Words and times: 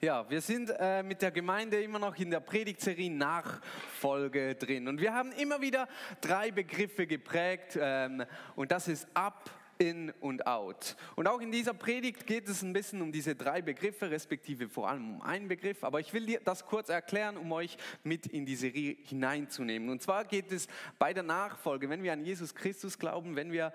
Ja, 0.00 0.30
wir 0.30 0.40
sind 0.40 0.72
äh, 0.78 1.02
mit 1.02 1.22
der 1.22 1.32
Gemeinde 1.32 1.82
immer 1.82 1.98
noch 1.98 2.16
in 2.16 2.30
der 2.30 2.38
Predigtserie 2.38 3.10
Nachfolge 3.10 4.54
drin. 4.54 4.86
Und 4.86 5.00
wir 5.00 5.12
haben 5.12 5.32
immer 5.32 5.60
wieder 5.60 5.88
drei 6.20 6.52
Begriffe 6.52 7.08
geprägt. 7.08 7.76
Ähm, 7.80 8.24
und 8.54 8.70
das 8.70 8.86
ist 8.86 9.08
ab, 9.14 9.50
in 9.78 10.12
und 10.20 10.46
out. 10.46 10.94
Und 11.16 11.26
auch 11.26 11.40
in 11.40 11.50
dieser 11.50 11.74
Predigt 11.74 12.28
geht 12.28 12.48
es 12.48 12.62
ein 12.62 12.72
bisschen 12.72 13.02
um 13.02 13.10
diese 13.10 13.34
drei 13.34 13.60
Begriffe, 13.60 14.08
respektive 14.08 14.68
vor 14.68 14.88
allem 14.88 15.16
um 15.16 15.22
einen 15.22 15.48
Begriff. 15.48 15.82
Aber 15.82 15.98
ich 15.98 16.12
will 16.12 16.26
dir 16.26 16.40
das 16.44 16.64
kurz 16.64 16.90
erklären, 16.90 17.36
um 17.36 17.50
euch 17.50 17.76
mit 18.04 18.28
in 18.28 18.46
die 18.46 18.54
Serie 18.54 18.96
hineinzunehmen. 19.02 19.88
Und 19.88 20.00
zwar 20.00 20.24
geht 20.24 20.52
es 20.52 20.68
bei 21.00 21.12
der 21.12 21.24
Nachfolge, 21.24 21.90
wenn 21.90 22.04
wir 22.04 22.12
an 22.12 22.24
Jesus 22.24 22.54
Christus 22.54 23.00
glauben, 23.00 23.34
wenn 23.34 23.50
wir 23.50 23.72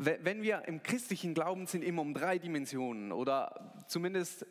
wenn 0.00 0.42
wir 0.42 0.62
im 0.68 0.84
christlichen 0.84 1.34
Glauben 1.34 1.66
sind, 1.66 1.82
immer 1.82 2.02
um 2.02 2.14
drei 2.14 2.38
Dimensionen 2.38 3.10
oder 3.10 3.84
zumindest 3.88 4.46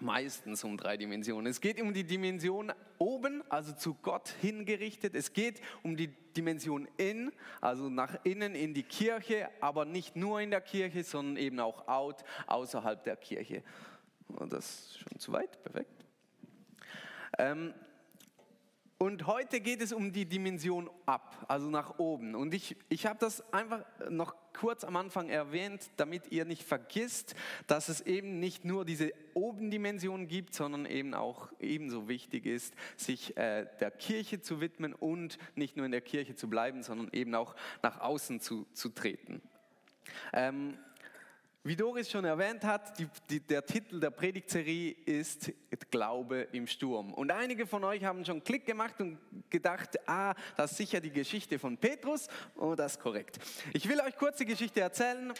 meistens 0.00 0.64
um 0.64 0.76
drei 0.76 0.96
Dimensionen. 0.96 1.50
Es 1.50 1.60
geht 1.60 1.80
um 1.80 1.94
die 1.94 2.04
Dimension 2.04 2.72
oben, 2.98 3.42
also 3.50 3.72
zu 3.72 3.94
Gott 3.94 4.28
hingerichtet. 4.40 5.14
Es 5.14 5.32
geht 5.32 5.60
um 5.82 5.96
die 5.96 6.08
Dimension 6.36 6.88
in, 6.96 7.32
also 7.60 7.88
nach 7.88 8.16
innen 8.24 8.54
in 8.54 8.74
die 8.74 8.82
Kirche, 8.82 9.48
aber 9.60 9.84
nicht 9.84 10.16
nur 10.16 10.40
in 10.40 10.50
der 10.50 10.60
Kirche, 10.60 11.02
sondern 11.04 11.36
eben 11.36 11.60
auch 11.60 11.88
out, 11.88 12.24
außerhalb 12.46 13.02
der 13.04 13.16
Kirche. 13.16 13.62
Das 14.48 14.68
ist 14.68 14.98
schon 14.98 15.18
zu 15.18 15.32
weit, 15.32 15.62
perfekt. 15.62 16.04
Ähm, 17.38 17.74
und 18.98 19.26
heute 19.26 19.60
geht 19.60 19.82
es 19.82 19.92
um 19.92 20.12
die 20.12 20.24
Dimension 20.24 20.88
ab, 21.04 21.44
also 21.48 21.68
nach 21.68 21.98
oben. 21.98 22.34
Und 22.34 22.54
ich, 22.54 22.76
ich 22.88 23.04
habe 23.04 23.18
das 23.18 23.52
einfach 23.52 23.84
noch 24.08 24.34
kurz 24.54 24.84
am 24.84 24.96
Anfang 24.96 25.28
erwähnt, 25.28 25.90
damit 25.98 26.32
ihr 26.32 26.46
nicht 26.46 26.62
vergisst, 26.62 27.34
dass 27.66 27.90
es 27.90 28.00
eben 28.00 28.40
nicht 28.40 28.64
nur 28.64 28.86
diese 28.86 29.12
Oben-Dimension 29.34 30.28
gibt, 30.28 30.54
sondern 30.54 30.86
eben 30.86 31.12
auch 31.12 31.52
ebenso 31.60 32.08
wichtig 32.08 32.46
ist, 32.46 32.74
sich 32.96 33.36
äh, 33.36 33.66
der 33.80 33.90
Kirche 33.90 34.40
zu 34.40 34.62
widmen 34.62 34.94
und 34.94 35.36
nicht 35.56 35.76
nur 35.76 35.84
in 35.84 35.92
der 35.92 36.00
Kirche 36.00 36.34
zu 36.34 36.48
bleiben, 36.48 36.82
sondern 36.82 37.10
eben 37.12 37.34
auch 37.34 37.54
nach 37.82 38.00
außen 38.00 38.40
zu, 38.40 38.66
zu 38.72 38.88
treten. 38.88 39.42
Ähm, 40.32 40.78
wie 41.66 41.74
Doris 41.74 42.08
schon 42.08 42.24
erwähnt 42.24 42.62
hat, 42.62 42.96
die, 42.96 43.08
die, 43.28 43.40
der 43.40 43.66
Titel 43.66 43.98
der 43.98 44.10
Predigtserie 44.10 44.92
ist 45.04 45.52
Glaube 45.90 46.46
im 46.52 46.66
Sturm. 46.68 47.12
Und 47.12 47.32
einige 47.32 47.66
von 47.66 47.82
euch 47.82 48.04
haben 48.04 48.24
schon 48.24 48.42
Klick 48.42 48.66
gemacht 48.66 49.00
und 49.00 49.18
gedacht, 49.50 49.98
ah, 50.08 50.34
das 50.56 50.70
ist 50.70 50.76
sicher 50.76 51.00
die 51.00 51.10
Geschichte 51.10 51.58
von 51.58 51.76
Petrus. 51.76 52.28
Oh, 52.56 52.74
das 52.76 52.92
ist 52.92 53.00
korrekt. 53.00 53.38
Ich 53.72 53.88
will 53.88 54.00
euch 54.00 54.16
kurz 54.16 54.38
die 54.38 54.44
Geschichte 54.44 54.80
erzählen. 54.80 55.32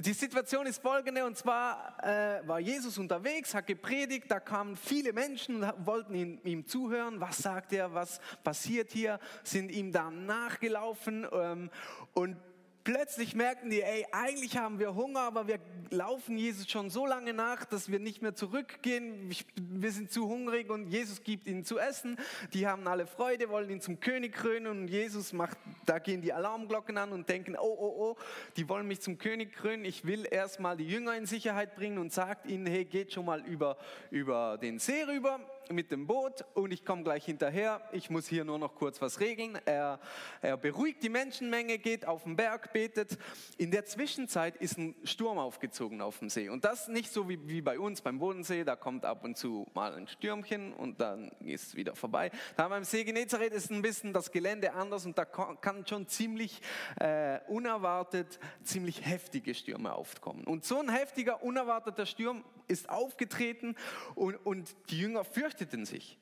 Die 0.00 0.12
Situation 0.12 0.66
ist 0.66 0.82
folgende, 0.82 1.24
und 1.24 1.36
zwar 1.36 1.96
äh, 2.02 2.46
war 2.46 2.58
Jesus 2.58 2.98
unterwegs, 2.98 3.54
hat 3.54 3.68
gepredigt, 3.68 4.30
da 4.30 4.40
kamen 4.40 4.76
viele 4.76 5.12
Menschen 5.12 5.62
und 5.62 5.86
wollten 5.86 6.14
ihm, 6.14 6.40
ihm 6.42 6.66
zuhören. 6.66 7.20
Was 7.20 7.38
sagt 7.38 7.72
er, 7.72 7.94
was 7.94 8.20
passiert 8.42 8.90
hier? 8.90 9.20
Sind 9.44 9.70
ihm 9.70 9.92
da 9.92 10.10
nachgelaufen 10.10 11.26
ähm, 11.32 11.70
und 12.12 12.36
plötzlich 12.84 13.34
merken 13.34 13.70
die, 13.70 13.82
ey, 13.82 14.06
eigentlich 14.12 14.58
haben 14.58 14.78
wir 14.78 14.94
Hunger, 14.94 15.20
aber 15.20 15.48
wir 15.48 15.58
laufen 15.90 16.36
Jesus 16.36 16.68
schon 16.70 16.90
so 16.90 17.06
lange 17.06 17.32
nach, 17.32 17.64
dass 17.64 17.90
wir 17.90 17.98
nicht 17.98 18.22
mehr 18.22 18.34
zurückgehen. 18.34 19.34
Wir 19.56 19.90
sind 19.90 20.12
zu 20.12 20.28
hungrig 20.28 20.70
und 20.70 20.88
Jesus 20.88 21.22
gibt 21.22 21.46
ihnen 21.46 21.64
zu 21.64 21.78
essen. 21.78 22.18
Die 22.52 22.66
haben 22.66 22.86
alle 22.86 23.06
Freude, 23.06 23.48
wollen 23.48 23.70
ihn 23.70 23.80
zum 23.80 24.00
König 24.00 24.34
krönen 24.34 24.66
und 24.66 24.88
Jesus 24.88 25.32
macht, 25.32 25.56
da 25.86 25.98
gehen 25.98 26.20
die 26.20 26.32
Alarmglocken 26.32 26.98
an 26.98 27.12
und 27.12 27.28
denken, 27.28 27.56
oh, 27.56 27.76
oh, 27.78 27.94
oh, 27.96 28.16
die 28.56 28.68
wollen 28.68 28.86
mich 28.86 29.00
zum 29.00 29.18
König 29.18 29.54
krönen. 29.54 29.84
Ich 29.84 30.04
will 30.04 30.26
erstmal 30.30 30.76
die 30.76 30.86
Jünger 30.86 31.16
in 31.16 31.26
Sicherheit 31.26 31.76
bringen 31.76 31.98
und 31.98 32.12
sagt 32.12 32.46
ihnen, 32.46 32.66
hey, 32.66 32.84
geht 32.84 33.12
schon 33.12 33.24
mal 33.24 33.40
über, 33.46 33.78
über 34.10 34.58
den 34.58 34.78
See 34.78 35.02
rüber 35.04 35.40
mit 35.70 35.90
dem 35.90 36.06
Boot 36.06 36.44
und 36.54 36.72
ich 36.72 36.84
komme 36.84 37.02
gleich 37.02 37.24
hinterher. 37.24 37.80
Ich 37.92 38.10
muss 38.10 38.26
hier 38.26 38.44
nur 38.44 38.58
noch 38.58 38.74
kurz 38.74 39.00
was 39.00 39.20
regeln. 39.20 39.58
Er, 39.64 40.00
er 40.40 40.56
beruhigt 40.56 41.02
die 41.02 41.08
Menschenmenge, 41.08 41.78
geht 41.78 42.06
auf 42.06 42.24
den 42.24 42.36
Berg, 42.36 42.72
betet. 42.72 43.18
In 43.56 43.70
der 43.70 43.84
Zwischenzeit 43.84 44.56
ist 44.56 44.78
ein 44.78 44.94
Sturm 45.04 45.38
aufgezogen 45.38 46.00
auf 46.00 46.18
dem 46.18 46.30
See. 46.30 46.48
Und 46.48 46.64
das 46.64 46.88
nicht 46.88 47.12
so 47.12 47.28
wie, 47.28 47.38
wie 47.48 47.60
bei 47.60 47.78
uns 47.78 48.00
beim 48.00 48.18
Bodensee, 48.18 48.64
da 48.64 48.76
kommt 48.76 49.04
ab 49.04 49.24
und 49.24 49.36
zu 49.36 49.66
mal 49.74 49.94
ein 49.94 50.08
Stürmchen 50.08 50.72
und 50.72 51.00
dann 51.00 51.30
ist 51.40 51.68
es 51.68 51.74
wieder 51.74 51.94
vorbei. 51.94 52.30
Da 52.56 52.68
beim 52.68 52.84
See 52.84 53.04
Genezareth 53.04 53.52
ist 53.52 53.70
ein 53.70 53.82
bisschen 53.82 54.12
das 54.12 54.30
Gelände 54.32 54.72
anders 54.72 55.06
und 55.06 55.16
da 55.18 55.24
kann 55.24 55.86
schon 55.86 56.08
ziemlich 56.08 56.60
äh, 57.00 57.38
unerwartet, 57.48 58.38
ziemlich 58.62 59.04
heftige 59.04 59.54
Stürme 59.54 59.92
aufkommen. 59.94 60.44
Und 60.44 60.64
so 60.64 60.78
ein 60.78 60.88
heftiger, 60.88 61.42
unerwarteter 61.42 62.06
Sturm 62.06 62.44
ist 62.68 62.88
aufgetreten 62.88 63.76
und, 64.14 64.34
und 64.36 64.74
die 64.90 64.98
Jünger 64.98 65.24
fürchteten 65.24 65.84
sich. 65.84 66.18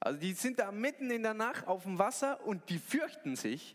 Also 0.00 0.20
die 0.20 0.32
sind 0.34 0.58
da 0.58 0.70
mitten 0.70 1.10
in 1.10 1.22
der 1.22 1.34
Nacht 1.34 1.66
auf 1.66 1.84
dem 1.84 1.98
Wasser 1.98 2.44
und 2.46 2.68
die 2.68 2.78
fürchten 2.78 3.36
sich 3.36 3.74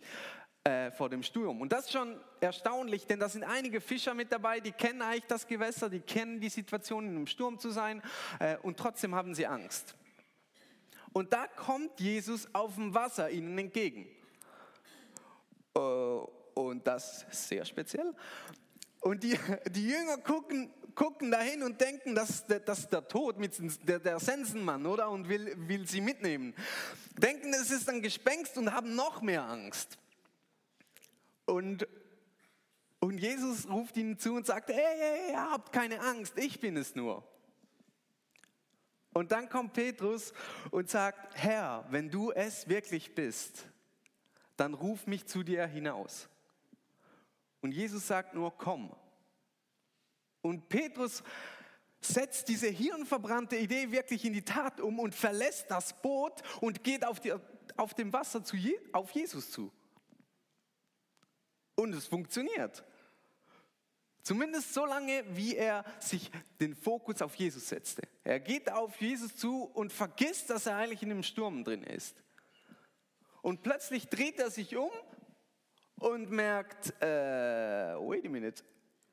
äh, 0.64 0.92
vor 0.92 1.10
dem 1.10 1.24
Sturm. 1.24 1.62
Und 1.62 1.72
das 1.72 1.86
ist 1.86 1.94
schon 1.94 2.20
erstaunlich, 2.40 3.08
denn 3.08 3.20
da 3.20 3.30
sind 3.30 3.44
einige 3.44 3.82
Fischer 3.82 4.14
mit 4.14 4.32
dabei, 4.32 4.60
die 4.60 4.72
kennen 4.72 5.02
eigentlich 5.02 5.26
das 5.26 5.48
Gewässer, 5.48 5.90
die 5.90 6.02
kennen 6.02 6.40
die 6.40 6.50
Situation, 6.50 7.06
in 7.06 7.16
einem 7.16 7.28
Sturm 7.28 7.58
zu 7.58 7.72
sein 7.72 8.02
äh, 8.40 8.58
und 8.58 8.78
trotzdem 8.78 9.16
haben 9.16 9.34
sie 9.34 9.48
Angst. 9.48 9.96
Und 11.14 11.34
da 11.34 11.48
kommt 11.48 12.00
Jesus 12.00 12.48
auf 12.54 12.76
dem 12.76 12.94
Wasser 12.94 13.30
ihnen 13.32 13.58
entgegen. 13.58 14.08
Äh, 15.76 15.80
und 15.80 16.86
das 16.86 17.24
ist 17.32 17.48
sehr 17.48 17.66
speziell. 17.66 18.14
Und 19.02 19.24
die, 19.24 19.40
die 19.72 19.88
Jünger 19.88 20.18
gucken, 20.18 20.72
gucken 21.00 21.32
dahin 21.32 21.64
und 21.64 21.80
denken, 21.80 22.14
das, 22.14 22.46
das 22.46 22.80
ist 22.80 22.92
der 22.92 23.08
Tod, 23.08 23.40
mit 23.40 23.58
der, 23.88 24.00
der 24.00 24.20
Sensenmann, 24.20 24.86
oder? 24.86 25.10
Und 25.10 25.30
will, 25.30 25.56
will 25.70 25.88
sie 25.88 26.02
mitnehmen. 26.02 26.54
Denken, 27.18 27.54
es 27.54 27.72
ist 27.72 27.88
ein 27.88 28.02
Gespenst 28.02 28.58
und 28.58 28.74
haben 28.74 28.96
noch 28.96 29.22
mehr 29.22 29.44
Angst. 29.44 29.98
Und, 31.46 31.88
und 33.00 33.18
Jesus 33.18 33.70
ruft 33.70 33.96
ihnen 33.96 34.20
zu 34.20 34.36
und 34.36 34.46
sagt, 34.46 34.72
hey, 34.72 34.98
hey, 34.98 35.36
habt 35.36 35.72
keine 35.72 36.02
Angst, 36.02 36.34
ich 36.36 36.60
bin 36.60 36.76
es 36.76 36.94
nur. 36.96 37.26
Und 39.14 39.32
dann 39.32 39.48
kommt 39.48 39.72
Petrus 39.72 40.34
und 40.70 40.90
sagt, 40.90 41.34
Herr, 41.38 41.86
wenn 41.92 42.12
du 42.12 42.32
es 42.34 42.68
wirklich 42.68 43.16
bist, 43.16 43.66
dann 44.58 44.74
ruf 44.74 45.08
mich 45.08 45.26
zu 45.28 45.44
dir 45.44 45.66
hinaus. 45.66 46.28
Und 47.62 47.72
Jesus 47.72 48.06
sagt 48.06 48.34
nur, 48.34 48.52
komm. 48.58 48.94
Und 50.42 50.70
Petrus 50.70 51.24
setzt 52.02 52.48
diese 52.48 52.68
hirnverbrannte 52.68 53.58
Idee 53.58 53.92
wirklich 53.92 54.24
in 54.26 54.34
die 54.34 54.46
Tat 54.46 54.80
um 54.80 55.00
und 55.00 55.14
verlässt 55.14 55.70
das 55.70 56.02
Boot 56.02 56.42
und 56.62 56.84
geht 56.84 57.06
auf, 57.06 57.20
die, 57.20 57.34
auf 57.76 57.94
dem 57.94 58.14
Wasser 58.14 58.44
zu 58.44 58.56
Je, 58.56 58.80
auf 58.94 59.12
Jesus 59.12 59.52
zu. 59.52 59.72
Und 61.76 61.94
es 61.94 62.08
funktioniert. 62.08 62.84
Zumindest 64.22 64.74
so 64.74 64.86
lange, 64.86 65.24
wie 65.36 65.56
er 65.56 65.84
sich 66.00 66.30
den 66.60 66.76
Fokus 66.76 67.22
auf 67.22 67.36
Jesus 67.36 67.70
setzte. 67.70 68.04
Er 68.24 68.40
geht 68.40 68.72
auf 68.72 69.00
Jesus 69.02 69.36
zu 69.36 69.64
und 69.64 69.92
vergisst, 69.92 70.50
dass 70.50 70.66
er 70.66 70.76
eigentlich 70.76 71.02
in 71.04 71.12
einem 71.12 71.24
Sturm 71.24 71.64
drin 71.64 71.84
ist. 71.84 72.22
Und 73.42 73.64
plötzlich 73.64 74.10
dreht 74.10 74.40
er 74.40 74.52
sich 74.52 74.76
um 74.76 74.92
und 75.96 76.30
merkt, 76.32 76.94
äh, 77.02 77.96
wait 77.96 78.26
a 78.26 78.30
minute. 78.30 78.64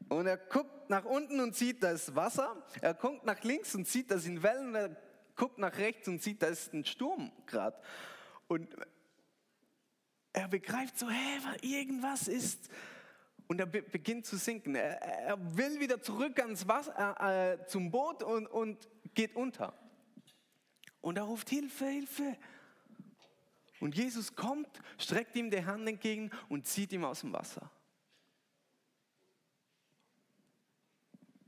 Und 0.08 0.26
er 0.26 0.36
guckt 0.36 0.88
nach 0.88 1.04
unten 1.04 1.40
und 1.40 1.54
sieht, 1.56 1.82
da 1.82 1.90
ist 1.90 2.14
Wasser. 2.14 2.64
Er 2.80 2.94
guckt 2.94 3.24
nach 3.24 3.42
links 3.42 3.74
und 3.74 3.88
sieht, 3.88 4.10
da 4.10 4.18
sind 4.18 4.42
Wellen. 4.42 4.74
Er 4.74 4.96
guckt 5.34 5.58
nach 5.58 5.76
rechts 5.78 6.06
und 6.08 6.22
sieht, 6.22 6.42
da 6.42 6.46
ist 6.46 6.72
ein 6.72 6.84
Sturm 6.84 7.32
gerade. 7.46 7.76
Und 8.46 8.68
er 10.32 10.48
begreift 10.48 10.98
so, 10.98 11.08
hä, 11.08 11.38
irgendwas 11.62 12.28
ist. 12.28 12.68
Und 13.48 13.60
er 13.60 13.66
beginnt 13.66 14.26
zu 14.26 14.36
sinken. 14.36 14.74
Er, 14.74 15.00
er 15.02 15.56
will 15.56 15.80
wieder 15.80 16.00
zurück 16.00 16.38
ans 16.40 16.66
Wasser, 16.68 17.16
äh, 17.20 17.54
äh, 17.54 17.66
zum 17.66 17.90
Boot 17.90 18.22
und, 18.22 18.46
und 18.46 18.88
geht 19.14 19.34
unter. 19.34 19.72
Und 21.00 21.16
er 21.16 21.24
ruft 21.24 21.48
Hilfe, 21.48 21.86
Hilfe. 21.86 22.36
Und 23.80 23.94
Jesus 23.94 24.34
kommt, 24.34 24.68
streckt 24.98 25.36
ihm 25.36 25.50
die 25.50 25.64
Hand 25.64 25.88
entgegen 25.88 26.30
und 26.48 26.66
zieht 26.66 26.92
ihn 26.92 27.04
aus 27.04 27.20
dem 27.20 27.32
Wasser. 27.32 27.70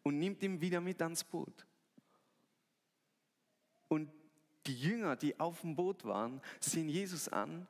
Und 0.09 0.19
nimmt 0.19 0.43
ihn 0.43 0.59
wieder 0.63 0.81
mit 0.81 1.03
ans 1.03 1.23
Boot. 1.23 1.67
Und 3.89 4.11
die 4.67 4.75
Jünger, 4.75 5.17
die 5.17 5.39
auf 5.39 5.61
dem 5.61 5.77
Boot 5.77 6.03
waren, 6.07 6.41
sehen 6.61 6.89
Jesus 6.89 7.29
an, 7.29 7.67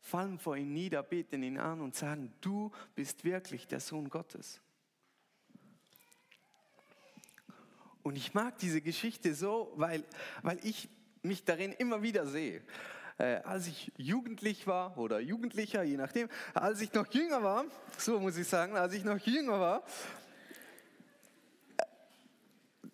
fallen 0.00 0.38
vor 0.38 0.56
ihm 0.56 0.72
nieder, 0.72 1.02
beten 1.02 1.42
ihn 1.42 1.58
an 1.58 1.80
und 1.80 1.96
sagen, 1.96 2.32
du 2.40 2.70
bist 2.94 3.24
wirklich 3.24 3.66
der 3.66 3.80
Sohn 3.80 4.10
Gottes. 4.10 4.60
Und 8.04 8.14
ich 8.14 8.32
mag 8.32 8.58
diese 8.58 8.80
Geschichte 8.80 9.34
so, 9.34 9.72
weil, 9.74 10.04
weil 10.42 10.64
ich 10.64 10.88
mich 11.22 11.42
darin 11.44 11.72
immer 11.72 12.00
wieder 12.00 12.28
sehe 12.28 12.62
äh, 13.18 13.40
als 13.44 13.66
ich 13.66 13.90
jugendlich 13.96 14.68
war 14.68 14.96
oder 14.98 15.18
Jugendlicher, 15.20 15.82
je 15.82 15.96
nachdem, 15.96 16.28
als 16.54 16.80
ich 16.80 16.92
noch 16.92 17.12
jünger 17.12 17.42
war, 17.42 17.64
so 17.98 18.20
muss 18.20 18.36
ich 18.36 18.46
sagen, 18.46 18.76
als 18.76 18.94
ich 18.94 19.04
noch 19.04 19.18
jünger 19.18 19.60
war, 19.60 19.84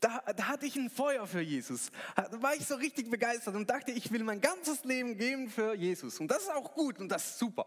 da, 0.00 0.22
da, 0.36 0.48
hatte 0.48 0.66
ich 0.66 0.76
ein 0.76 0.90
Feuer 0.90 1.26
für 1.26 1.40
Jesus. 1.40 1.90
Da 2.14 2.42
war 2.42 2.54
ich 2.54 2.66
so 2.66 2.76
richtig 2.76 3.10
begeistert 3.10 3.54
und 3.54 3.68
dachte, 3.68 3.90
ich 3.90 4.12
will 4.12 4.22
mein 4.22 4.40
ganzes 4.40 4.84
Leben 4.84 5.16
geben 5.16 5.50
für 5.50 5.74
Jesus. 5.74 6.20
Und 6.20 6.30
das 6.30 6.42
ist 6.42 6.52
auch 6.52 6.74
gut 6.74 6.98
und 6.98 7.08
das 7.08 7.30
ist 7.30 7.38
super. 7.38 7.66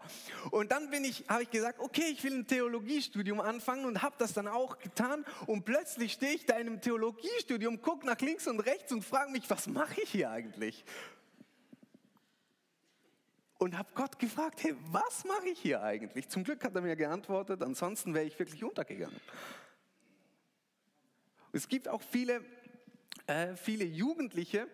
Und 0.52 0.72
dann 0.72 0.90
bin 0.90 1.04
ich, 1.04 1.26
habe 1.28 1.44
ich 1.44 1.52
gesagt, 1.52 1.80
okay, 1.80 2.06
ich 2.12 2.24
will 2.24 2.34
ein 2.34 2.48
Theologiestudium 2.48 3.42
anfangen 3.42 3.86
und 3.86 4.02
habe 4.02 4.16
das 4.18 4.34
dann 4.34 4.48
auch 4.48 4.80
getan. 4.80 5.26
Und 5.46 5.66
plötzlich 5.66 6.14
stehe 6.14 6.34
ich 6.34 6.46
da 6.46 6.56
in 6.56 6.68
einem 6.68 6.82
Theologiestudium, 6.82 7.82
gucke 7.82 8.06
nach 8.06 8.20
links 8.20 8.48
und 8.48 8.60
rechts 8.62 8.92
und 8.92 9.04
frage 9.04 9.32
mich, 9.32 9.50
was 9.50 9.68
mache 9.68 10.02
ich 10.02 10.12
hier 10.12 10.32
eigentlich? 10.32 10.86
Und 13.58 13.78
habe 13.78 13.90
Gott 13.94 14.18
gefragt, 14.18 14.64
hey, 14.64 14.76
was 14.92 15.24
mache 15.26 15.50
ich 15.50 15.60
hier 15.60 15.84
eigentlich? 15.84 16.30
Zum 16.30 16.44
Glück 16.44 16.64
hat 16.64 16.74
er 16.74 16.82
mir 16.82 16.96
geantwortet, 16.96 17.62
ansonsten 17.62 18.14
wäre 18.14 18.26
ich 18.26 18.40
wirklich 18.40 18.64
untergegangen. 18.64 19.20
Es 21.52 21.68
gibt 21.68 21.88
auch 21.88 22.02
viele, 22.02 22.42
äh, 23.28 23.56
viele 23.56 23.86
Jugendliche, 23.86 24.68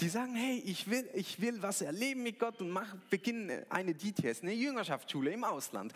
die 0.00 0.08
sagen, 0.08 0.34
hey, 0.34 0.62
ich 0.64 0.90
will, 0.90 1.08
ich 1.14 1.40
will 1.40 1.62
was 1.62 1.80
erleben 1.80 2.22
mit 2.22 2.38
Gott 2.38 2.60
und 2.60 2.70
mach, 2.70 2.94
beginnen 3.10 3.64
eine 3.68 3.94
DTS, 3.94 4.42
eine 4.42 4.52
Jüngerschaftsschule 4.52 5.30
im 5.30 5.44
Ausland 5.44 5.92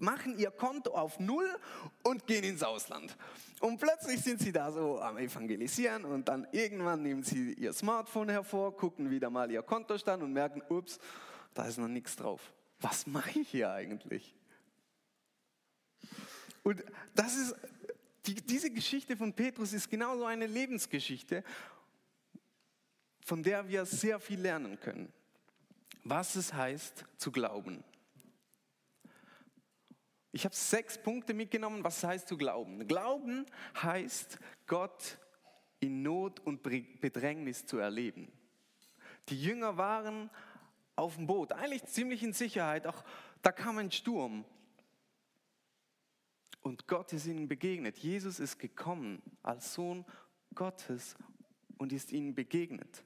machen 0.00 0.38
ihr 0.38 0.50
Konto 0.50 0.92
auf 0.92 1.20
Null 1.20 1.48
und 2.02 2.26
gehen 2.26 2.44
ins 2.44 2.62
Ausland. 2.62 3.16
Und 3.60 3.78
plötzlich 3.78 4.20
sind 4.22 4.40
sie 4.40 4.52
da 4.52 4.72
so 4.72 5.00
am 5.00 5.18
Evangelisieren 5.18 6.04
und 6.04 6.28
dann 6.28 6.46
irgendwann 6.52 7.02
nehmen 7.02 7.22
sie 7.22 7.52
ihr 7.52 7.72
Smartphone 7.72 8.30
hervor, 8.30 8.76
gucken 8.76 9.10
wieder 9.10 9.30
mal 9.30 9.50
ihr 9.50 9.62
Kontostand 9.62 10.22
und 10.22 10.32
merken, 10.32 10.62
ups, 10.68 10.98
da 11.54 11.66
ist 11.66 11.78
noch 11.78 11.88
nichts 11.88 12.16
drauf. 12.16 12.40
Was 12.80 13.06
mache 13.06 13.40
ich 13.40 13.48
hier 13.48 13.70
eigentlich? 13.70 14.34
Und 16.62 16.82
das 17.14 17.36
ist 17.36 17.54
die, 18.26 18.34
diese 18.34 18.70
Geschichte 18.70 19.16
von 19.16 19.32
Petrus 19.32 19.72
ist 19.72 19.88
genauso 19.88 20.24
eine 20.24 20.46
Lebensgeschichte, 20.46 21.42
von 23.24 23.42
der 23.42 23.68
wir 23.68 23.84
sehr 23.84 24.20
viel 24.20 24.40
lernen 24.40 24.78
können. 24.80 25.12
Was 26.04 26.34
es 26.36 26.52
heißt 26.52 27.04
zu 27.16 27.30
glauben. 27.30 27.84
Ich 30.32 30.44
habe 30.44 30.54
sechs 30.54 30.96
Punkte 30.96 31.34
mitgenommen, 31.34 31.82
was 31.82 31.98
es 31.98 32.04
heißt 32.04 32.28
zu 32.28 32.36
glauben. 32.36 32.86
Glauben 32.86 33.46
heißt, 33.82 34.38
Gott 34.66 35.18
in 35.80 36.02
Not 36.02 36.40
und 36.40 36.62
Bedrängnis 36.62 37.66
zu 37.66 37.78
erleben. 37.78 38.30
Die 39.28 39.40
Jünger 39.42 39.76
waren 39.76 40.30
auf 40.94 41.16
dem 41.16 41.26
Boot, 41.26 41.52
eigentlich 41.52 41.84
ziemlich 41.86 42.22
in 42.22 42.32
Sicherheit, 42.32 42.86
auch 42.86 43.04
da 43.42 43.52
kam 43.52 43.78
ein 43.78 43.90
Sturm. 43.90 44.44
Und 46.60 46.86
Gott 46.86 47.12
ist 47.12 47.26
ihnen 47.26 47.48
begegnet. 47.48 47.98
Jesus 47.98 48.38
ist 48.38 48.58
gekommen 48.58 49.22
als 49.42 49.74
Sohn 49.74 50.04
Gottes 50.54 51.16
und 51.78 51.92
ist 51.92 52.12
ihnen 52.12 52.34
begegnet. 52.34 53.04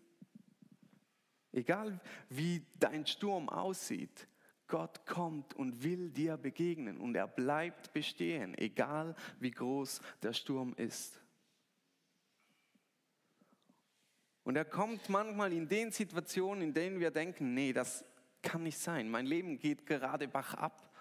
Egal 1.52 2.00
wie 2.28 2.66
dein 2.80 3.06
Sturm 3.06 3.48
aussieht, 3.48 4.28
Gott 4.66 5.06
kommt 5.06 5.54
und 5.54 5.84
will 5.84 6.10
dir 6.10 6.36
begegnen 6.36 6.98
und 6.98 7.14
er 7.14 7.28
bleibt 7.28 7.92
bestehen, 7.92 8.56
egal 8.58 9.14
wie 9.38 9.50
groß 9.50 10.00
der 10.22 10.32
Sturm 10.32 10.74
ist. 10.76 11.20
Und 14.42 14.56
er 14.56 14.64
kommt 14.64 15.08
manchmal 15.08 15.52
in 15.52 15.68
den 15.68 15.90
Situationen, 15.90 16.62
in 16.62 16.74
denen 16.74 16.98
wir 16.98 17.10
denken, 17.10 17.54
nee, 17.54 17.72
das 17.72 18.04
kann 18.42 18.62
nicht 18.62 18.78
sein. 18.78 19.08
Mein 19.08 19.26
Leben 19.26 19.58
geht 19.58 19.86
gerade 19.86 20.28
bach 20.28 20.54
ab. 20.54 20.93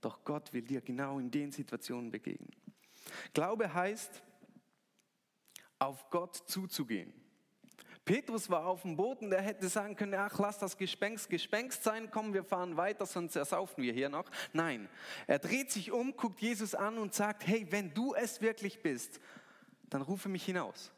Doch 0.00 0.24
Gott 0.24 0.52
will 0.52 0.62
dir 0.62 0.80
genau 0.80 1.18
in 1.18 1.30
den 1.30 1.50
Situationen 1.50 2.10
begegnen. 2.10 2.50
Glaube 3.32 3.72
heißt, 3.72 4.22
auf 5.78 6.08
Gott 6.10 6.36
zuzugehen. 6.46 7.12
Petrus 8.04 8.48
war 8.48 8.66
auf 8.66 8.82
dem 8.82 8.96
Boot 8.96 9.20
und 9.20 9.32
er 9.32 9.42
hätte 9.42 9.68
sagen 9.68 9.94
können, 9.94 10.14
ach, 10.14 10.38
lass 10.38 10.58
das 10.58 10.78
Gespenst 10.78 11.28
Gespenst 11.28 11.84
sein, 11.84 12.10
komm, 12.10 12.32
wir 12.32 12.42
fahren 12.42 12.78
weiter, 12.78 13.04
sonst 13.04 13.36
ersaufen 13.36 13.84
wir 13.84 13.92
hier 13.92 14.08
noch. 14.08 14.30
Nein, 14.54 14.88
er 15.26 15.38
dreht 15.38 15.70
sich 15.70 15.92
um, 15.92 16.16
guckt 16.16 16.40
Jesus 16.40 16.74
an 16.74 16.96
und 16.96 17.12
sagt, 17.12 17.46
hey, 17.46 17.66
wenn 17.70 17.92
du 17.92 18.14
es 18.14 18.40
wirklich 18.40 18.80
bist, 18.80 19.20
dann 19.90 20.00
rufe 20.00 20.30
mich 20.30 20.44
hinaus. 20.44 20.90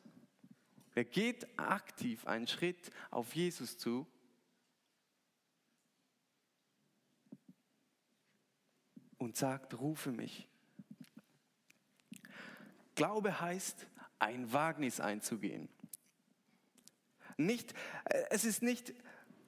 Er 0.95 1.05
geht 1.05 1.49
aktiv 1.59 2.27
einen 2.29 2.47
Schritt 2.47 2.91
auf 3.11 3.35
Jesus 3.35 3.77
zu 3.77 4.07
und 9.21 9.37
sagt, 9.37 9.79
rufe 9.79 10.11
mich. 10.11 10.49
Glaube 12.95 13.41
heißt, 13.41 13.87
ein 14.19 14.53
Wagnis 14.53 14.99
einzugehen. 14.99 15.69
Nicht, 17.37 17.75
äh, 18.07 18.25
es 18.31 18.45
ist 18.45 18.63
nicht, 18.63 18.95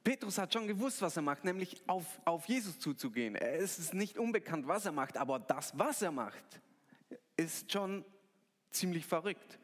Petrus 0.04 0.38
hat 0.38 0.52
schon 0.52 0.66
gewusst, 0.66 1.02
was 1.02 1.16
er 1.16 1.22
macht, 1.22 1.44
nämlich 1.44 1.82
auf, 1.86 2.20
auf 2.24 2.46
Jesus 2.46 2.78
zuzugehen. 2.78 3.34
Es 3.34 3.78
ist 3.78 3.94
nicht 3.94 4.18
unbekannt, 4.18 4.66
was 4.66 4.86
er 4.86 4.92
macht, 4.92 5.16
aber 5.16 5.38
das, 5.38 5.76
was 5.78 6.02
er 6.02 6.12
macht, 6.12 6.60
ist 7.36 7.72
schon 7.72 8.04
ziemlich 8.70 9.06
verrückt. 9.06 9.58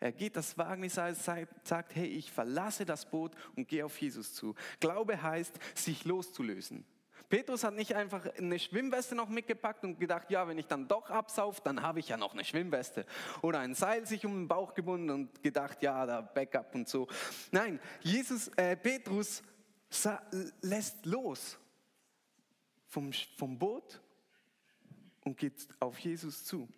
Er 0.00 0.12
geht 0.12 0.34
das 0.34 0.56
Wagnis 0.58 0.98
ein, 0.98 1.14
sagt, 1.14 1.94
hey, 1.94 2.06
ich 2.06 2.32
verlasse 2.32 2.84
das 2.84 3.08
Boot 3.08 3.36
und 3.54 3.68
gehe 3.68 3.84
auf 3.84 4.00
Jesus 4.00 4.34
zu. 4.34 4.54
Glaube 4.80 5.22
heißt, 5.22 5.54
sich 5.74 6.04
loszulösen. 6.04 6.84
Petrus 7.32 7.64
hat 7.64 7.72
nicht 7.72 7.94
einfach 7.94 8.26
eine 8.36 8.58
Schwimmweste 8.58 9.14
noch 9.14 9.30
mitgepackt 9.30 9.84
und 9.84 9.98
gedacht, 9.98 10.30
ja, 10.30 10.46
wenn 10.46 10.58
ich 10.58 10.66
dann 10.66 10.86
doch 10.86 11.08
absauf, 11.08 11.62
dann 11.62 11.80
habe 11.80 11.98
ich 11.98 12.10
ja 12.10 12.18
noch 12.18 12.34
eine 12.34 12.44
Schwimmweste. 12.44 13.06
Oder 13.40 13.60
ein 13.60 13.74
Seil 13.74 14.06
sich 14.06 14.26
um 14.26 14.34
den 14.34 14.48
Bauch 14.48 14.74
gebunden 14.74 15.08
und 15.08 15.42
gedacht, 15.42 15.82
ja, 15.82 16.04
da 16.04 16.20
Backup 16.20 16.74
und 16.74 16.90
so. 16.90 17.08
Nein, 17.50 17.80
Jesus, 18.02 18.48
äh, 18.48 18.76
Petrus 18.76 19.42
lässt 20.60 21.06
los 21.06 21.56
vom, 22.88 23.10
vom 23.38 23.58
Boot 23.58 24.02
und 25.24 25.38
geht 25.38 25.66
auf 25.80 25.98
Jesus 26.00 26.44
zu. 26.44 26.68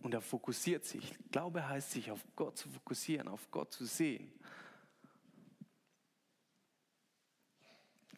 Und 0.00 0.12
er 0.12 0.22
fokussiert 0.22 0.84
sich. 0.86 1.14
Glaube 1.30 1.68
heißt, 1.68 1.92
sich 1.92 2.10
auf 2.10 2.24
Gott 2.34 2.58
zu 2.58 2.68
fokussieren, 2.68 3.28
auf 3.28 3.48
Gott 3.52 3.72
zu 3.72 3.84
sehen. 3.84 4.32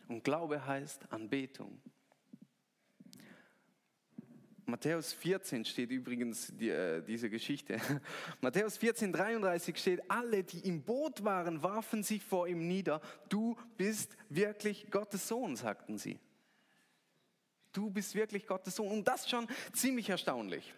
Und 0.09 0.25
Glaube 0.25 0.67
heißt 0.67 1.11
Anbetung. 1.13 1.81
Matthäus 4.67 5.13
14 5.13 5.65
steht 5.65 5.91
übrigens 5.91 6.53
die, 6.57 6.71
äh, 6.71 7.03
diese 7.03 7.29
Geschichte. 7.29 7.79
Matthäus 8.41 8.79
14, 8.79 9.13
33 9.13 9.77
steht, 9.77 10.11
alle, 10.11 10.43
die 10.43 10.61
im 10.67 10.83
Boot 10.83 11.23
waren, 11.25 11.63
warfen 11.63 12.03
sich 12.03 12.25
vor 12.25 12.49
ihm 12.49 12.67
nieder. 12.67 13.01
Du 13.29 13.57
bist 13.77 14.17
wirklich 14.29 14.91
Gottes 14.91 15.29
Sohn, 15.29 15.57
sagten 15.57 15.99
sie. 15.99 16.19
Du 17.73 17.91
bist 17.91 18.15
wirklich 18.15 18.47
Gottes 18.47 18.77
Sohn. 18.77 18.91
Und 18.91 19.07
das 19.07 19.29
schon 19.29 19.47
ziemlich 19.73 20.09
erstaunlich. 20.09 20.73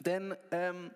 Denn 0.00 0.34
ähm, 0.50 0.90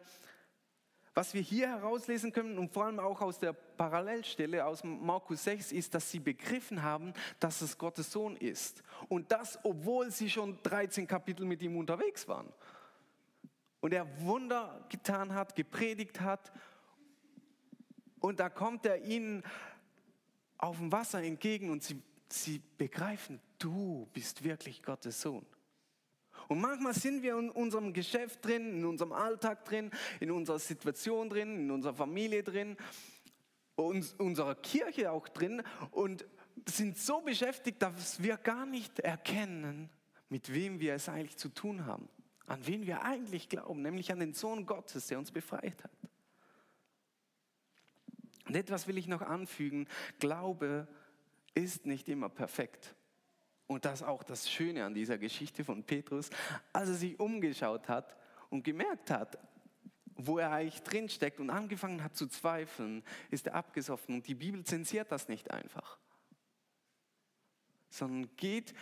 was 1.15 1.35
wir 1.35 1.43
hier 1.43 1.69
herauslesen 1.69 2.33
können 2.33 2.59
und 2.59 2.73
vor 2.73 2.87
allem 2.87 2.99
auch 2.99 3.21
aus 3.21 3.39
der 3.39 3.53
Parallelstelle 3.53 4.65
aus 4.65 4.83
Markus 4.83 5.45
6 5.45 5.73
ist, 5.73 5.95
dass 5.95 6.11
sie 6.11 6.21
begriffen 6.21 6.83
haben, 6.83 7.13
dass 7.39 7.61
es 7.61 7.77
Gottes 7.77 8.11
Sohn 8.11 8.37
ist. 8.37 8.83
Und 9.09 9.31
das, 9.31 9.59
obwohl 9.63 10.11
sie 10.11 10.31
schon 10.31 10.63
13 10.63 11.07
Kapitel 11.07 11.45
mit 11.45 11.61
ihm 11.63 11.77
unterwegs 11.77 12.27
waren. 12.29 12.51
Und 13.81 13.93
er 13.93 14.07
Wunder 14.23 14.87
getan 14.89 15.35
hat, 15.35 15.55
gepredigt 15.55 16.21
hat. 16.21 16.53
Und 18.21 18.41
da 18.41 18.49
kommt 18.49 18.87
er 18.87 19.03
ihnen 19.05 19.43
auf 20.57 20.79
dem 20.79 20.93
Wasser 20.93 21.23
entgegen 21.23 21.71
und 21.71 21.83
sie, 21.83 22.01
sie 22.29 22.63
begreifen, 22.79 23.41
du 23.59 24.09
bist 24.13 24.45
wirklich 24.45 24.83
Gottes 24.83 25.21
Sohn. 25.21 25.45
Und 26.53 26.61
manchmal 26.61 26.93
sind 26.93 27.23
wir 27.23 27.39
in 27.39 27.49
unserem 27.49 27.95
Geschäft 27.95 28.45
drin, 28.45 28.75
in 28.75 28.85
unserem 28.85 29.13
Alltag 29.13 29.65
drin, 29.65 29.91
in 30.21 30.31
unserer 30.31 30.59
Situation 30.59 31.31
drin, 31.31 31.57
in 31.57 31.71
unserer 31.71 31.95
Familie 31.95 32.43
drin, 32.43 32.77
in 33.79 34.05
unserer 34.19 34.55
Kirche 34.57 35.11
auch 35.13 35.29
drin 35.29 35.63
und 35.93 36.27
sind 36.69 36.99
so 36.99 37.23
beschäftigt, 37.23 37.81
dass 37.81 38.23
wir 38.23 38.37
gar 38.37 38.67
nicht 38.67 39.01
erkennen, 39.01 39.89
mit 40.29 40.53
wem 40.53 40.79
wir 40.79 40.93
es 40.93 41.09
eigentlich 41.09 41.39
zu 41.39 41.49
tun 41.49 41.87
haben, 41.87 42.07
an 42.45 42.67
wen 42.67 42.87
wir 42.87 43.03
eigentlich 43.03 43.49
glauben, 43.49 43.81
nämlich 43.81 44.13
an 44.13 44.21
den 44.21 44.35
Sohn 44.35 44.67
Gottes, 44.67 45.07
der 45.07 45.19
uns 45.19 45.31
befreit 45.31 45.83
hat. 45.83 45.91
Und 48.47 48.57
etwas 48.57 48.87
will 48.87 48.99
ich 48.99 49.09
noch 49.09 49.23
anfügen, 49.23 49.89
Glaube 50.19 50.87
ist 51.55 51.87
nicht 51.87 52.11
immer 52.11 52.29
perfekt. 52.29 52.95
Und 53.73 53.85
das 53.85 54.03
ist 54.03 54.07
auch 54.07 54.23
das 54.23 54.51
Schöne 54.51 54.85
an 54.85 54.95
dieser 54.95 55.19
Geschichte 55.19 55.65
von 55.65 55.83
Petrus, 55.83 56.29
als 56.73 56.91
er 56.91 56.95
sich 56.95 57.19
umgeschaut 57.19 57.89
hat 57.89 58.17
und 58.51 58.63
gemerkt 58.63 59.11
hat, 59.11 59.39
wo 60.15 60.39
er 60.39 60.53
eigentlich 60.53 60.83
drinsteckt 60.83 61.41
und 61.41 61.51
angefangen 61.51 62.05
hat 62.05 62.17
zu 62.17 62.27
zweifeln, 62.27 63.03
ist 63.31 63.47
er 63.47 63.55
abgesoffen. 63.55 64.17
Und 64.17 64.27
die 64.27 64.35
Bibel 64.35 64.63
zensiert 64.65 65.11
das 65.11 65.29
nicht 65.29 65.51
einfach, 65.51 65.99
sondern 67.89 68.31
geht, 68.37 68.75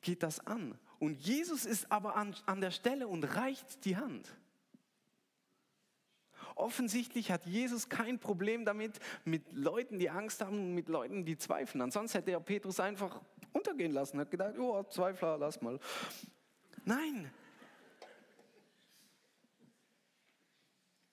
geht 0.00 0.22
das 0.22 0.46
an 0.46 0.78
Und 1.00 1.20
Jesus 1.20 1.64
ist 1.64 1.90
aber 1.90 2.14
an, 2.14 2.36
an 2.46 2.60
der 2.60 2.70
Stelle 2.70 3.08
und 3.08 3.24
reicht 3.24 3.84
die 3.84 3.96
Hand. 3.96 4.28
Offensichtlich 6.54 7.30
hat 7.30 7.46
Jesus 7.46 7.88
kein 7.88 8.18
Problem 8.18 8.64
damit, 8.64 9.00
mit 9.24 9.52
Leuten, 9.52 9.98
die 9.98 10.10
Angst 10.10 10.40
haben 10.40 10.58
und 10.58 10.74
mit 10.74 10.88
Leuten, 10.88 11.24
die 11.24 11.36
zweifeln. 11.36 11.82
Ansonsten 11.82 12.18
hätte 12.18 12.30
er 12.30 12.40
Petrus 12.40 12.78
einfach 12.78 13.20
untergehen 13.52 13.92
lassen, 13.92 14.18
hat 14.18 14.30
gedacht, 14.30 14.58
oh, 14.58 14.82
Zweifler, 14.84 15.38
lass 15.38 15.60
mal. 15.60 15.78
Nein. 16.84 17.30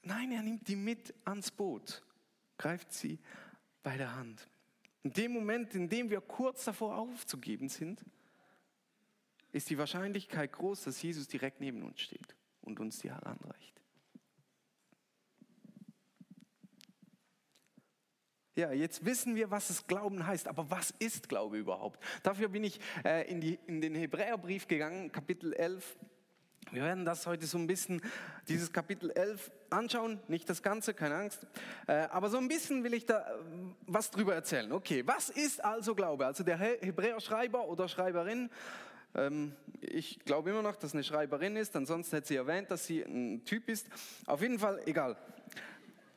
Nein, 0.01 0.31
er 0.31 0.41
nimmt 0.41 0.67
die 0.67 0.75
mit 0.75 1.13
ans 1.25 1.51
Boot, 1.51 2.03
greift 2.57 2.91
sie 2.91 3.19
bei 3.83 3.97
der 3.97 4.15
Hand. 4.15 4.47
In 5.03 5.13
dem 5.13 5.31
Moment, 5.31 5.75
in 5.75 5.87
dem 5.87 6.09
wir 6.09 6.21
kurz 6.21 6.65
davor 6.65 6.97
aufzugeben 6.97 7.69
sind, 7.69 8.03
ist 9.51 9.69
die 9.69 9.77
Wahrscheinlichkeit 9.77 10.51
groß, 10.51 10.83
dass 10.83 11.01
Jesus 11.01 11.27
direkt 11.27 11.59
neben 11.59 11.83
uns 11.83 12.01
steht 12.01 12.35
und 12.61 12.79
uns 12.79 12.99
die 12.99 13.11
Hand 13.11 13.25
anreicht. 13.25 13.78
Ja, 18.59 18.73
jetzt 18.73 19.05
wissen 19.05 19.37
wir, 19.37 19.51
was 19.51 19.69
es 19.69 19.87
Glauben 19.87 20.27
heißt. 20.27 20.49
Aber 20.49 20.69
was 20.69 20.93
ist 20.99 21.29
Glaube 21.29 21.57
überhaupt? 21.57 21.97
Dafür 22.23 22.49
bin 22.49 22.65
ich 22.65 22.81
äh, 23.05 23.25
in, 23.31 23.39
die, 23.39 23.57
in 23.67 23.79
den 23.79 23.95
Hebräerbrief 23.95 24.67
gegangen, 24.67 25.13
Kapitel 25.13 25.53
11. 25.53 25.95
Wir 26.71 26.83
werden 26.83 27.05
das 27.05 27.25
heute 27.25 27.45
so 27.45 27.57
ein 27.57 27.67
bisschen, 27.67 28.01
dieses 28.49 28.73
Kapitel 28.73 29.11
11 29.11 29.49
anschauen, 29.69 30.19
nicht 30.27 30.49
das 30.49 30.61
Ganze, 30.61 30.93
keine 30.93 31.15
Angst, 31.15 31.47
äh, 31.87 31.93
aber 32.11 32.29
so 32.29 32.37
ein 32.37 32.49
bisschen 32.49 32.83
will 32.83 32.93
ich 32.93 33.05
da 33.05 33.19
äh, 33.19 33.33
was 33.87 34.11
drüber 34.11 34.35
erzählen. 34.35 34.69
Okay, 34.73 35.03
was 35.07 35.29
ist 35.29 35.63
also 35.63 35.95
Glaube? 35.95 36.25
Also 36.25 36.43
der 36.43 36.57
Hebräer-Schreiber 36.57 37.65
oder 37.65 37.87
Schreiberin, 37.87 38.49
ähm, 39.15 39.53
ich 39.79 40.19
glaube 40.25 40.49
immer 40.49 40.63
noch, 40.63 40.75
dass 40.75 40.93
eine 40.93 41.05
Schreiberin 41.05 41.55
ist, 41.55 41.77
ansonsten 41.77 42.17
hätte 42.17 42.27
sie 42.27 42.35
erwähnt, 42.35 42.69
dass 42.69 42.85
sie 42.85 43.03
ein 43.03 43.45
Typ 43.45 43.69
ist. 43.69 43.87
Auf 44.25 44.41
jeden 44.41 44.59
Fall 44.59 44.81
egal. 44.85 45.15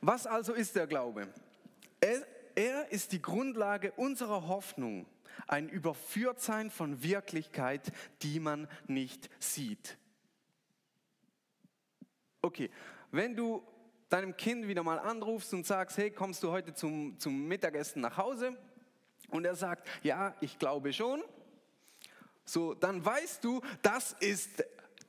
Was 0.01 0.27
also 0.27 0.51
ist 0.51 0.75
der 0.75 0.87
Glaube? 0.87 1.29
Er, 2.55 2.91
ist 2.91 3.11
die 3.11 3.21
Grundlage 3.21 3.91
unserer 3.93 4.47
Hoffnung, 4.47 5.05
ein 5.47 5.69
Überführtsein 5.69 6.69
von 6.69 7.03
Wirklichkeit, 7.03 7.91
die 8.21 8.39
man 8.39 8.67
nicht 8.87 9.29
sieht. 9.39 9.97
Okay, 12.41 12.69
wenn 13.11 13.35
du 13.35 13.63
deinem 14.09 14.37
Kind 14.37 14.67
wieder 14.67 14.83
mal 14.83 14.99
anrufst 14.99 15.53
und 15.53 15.65
sagst, 15.65 15.97
hey, 15.97 16.11
kommst 16.11 16.43
du 16.43 16.51
heute 16.51 16.73
zum, 16.73 17.17
zum 17.19 17.47
Mittagessen 17.47 18.01
nach 18.01 18.17
Hause? 18.17 18.57
Und 19.29 19.45
er 19.45 19.55
sagt, 19.55 19.87
ja, 20.03 20.35
ich 20.41 20.59
glaube 20.59 20.93
schon. 20.93 21.23
So, 22.45 22.73
dann 22.73 23.03
weißt 23.03 23.43
du, 23.43 23.61
das 23.81 24.13
ist 24.19 24.63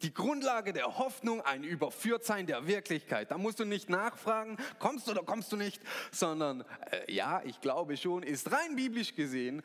die 0.04 0.12
Grundlage 0.12 0.75
der 0.75 0.99
Hoffnung, 0.99 1.40
ein 1.40 1.64
Überführtsein 1.64 2.46
der 2.46 2.66
Wirklichkeit. 2.66 3.30
Da 3.30 3.38
musst 3.38 3.58
du 3.58 3.64
nicht 3.64 3.88
nachfragen, 3.88 4.58
kommst 4.78 5.06
du 5.06 5.12
oder 5.12 5.23
kommst 5.23 5.50
du 5.50 5.56
nicht, 5.56 5.80
sondern 6.12 6.62
äh, 6.90 7.11
ja, 7.11 7.40
ich 7.44 7.62
glaube 7.62 7.96
schon, 7.96 8.23
ist 8.23 8.52
rein 8.52 8.76
biblisch 8.76 9.14
gesehen 9.14 9.62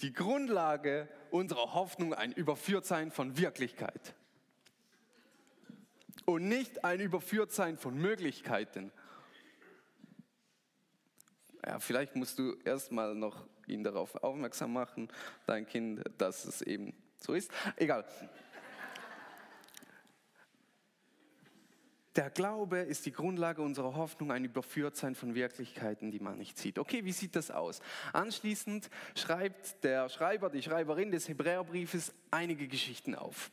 die 0.00 0.12
Grundlage 0.12 1.08
unserer 1.30 1.74
Hoffnung 1.74 2.14
ein 2.14 2.32
Überführtsein 2.32 3.10
von 3.10 3.36
Wirklichkeit. 3.36 4.14
Und 6.26 6.46
nicht 6.46 6.84
ein 6.84 7.00
Überführtsein 7.00 7.76
von 7.76 7.96
Möglichkeiten. 7.96 8.92
Ja, 11.66 11.80
vielleicht 11.80 12.14
musst 12.14 12.38
du 12.38 12.56
erstmal 12.64 13.16
noch 13.16 13.46
ihn 13.66 13.82
darauf 13.82 14.14
aufmerksam 14.22 14.72
machen, 14.72 15.08
dein 15.46 15.66
Kind, 15.66 16.04
dass 16.18 16.44
es 16.44 16.62
eben 16.62 16.94
so 17.16 17.34
ist. 17.34 17.50
Egal. 17.76 18.04
Der 22.14 22.28
Glaube 22.28 22.80
ist 22.80 23.06
die 23.06 23.12
Grundlage 23.12 23.62
unserer 23.62 23.96
Hoffnung, 23.96 24.32
ein 24.32 24.44
Überführtsein 24.44 25.14
von 25.14 25.34
Wirklichkeiten, 25.34 26.10
die 26.10 26.20
man 26.20 26.36
nicht 26.36 26.58
sieht. 26.58 26.78
Okay, 26.78 27.06
wie 27.06 27.12
sieht 27.12 27.34
das 27.36 27.50
aus? 27.50 27.80
Anschließend 28.12 28.90
schreibt 29.14 29.82
der 29.82 30.10
Schreiber, 30.10 30.50
die 30.50 30.62
Schreiberin 30.62 31.10
des 31.10 31.26
Hebräerbriefes 31.30 32.12
einige 32.30 32.68
Geschichten 32.68 33.14
auf. 33.14 33.50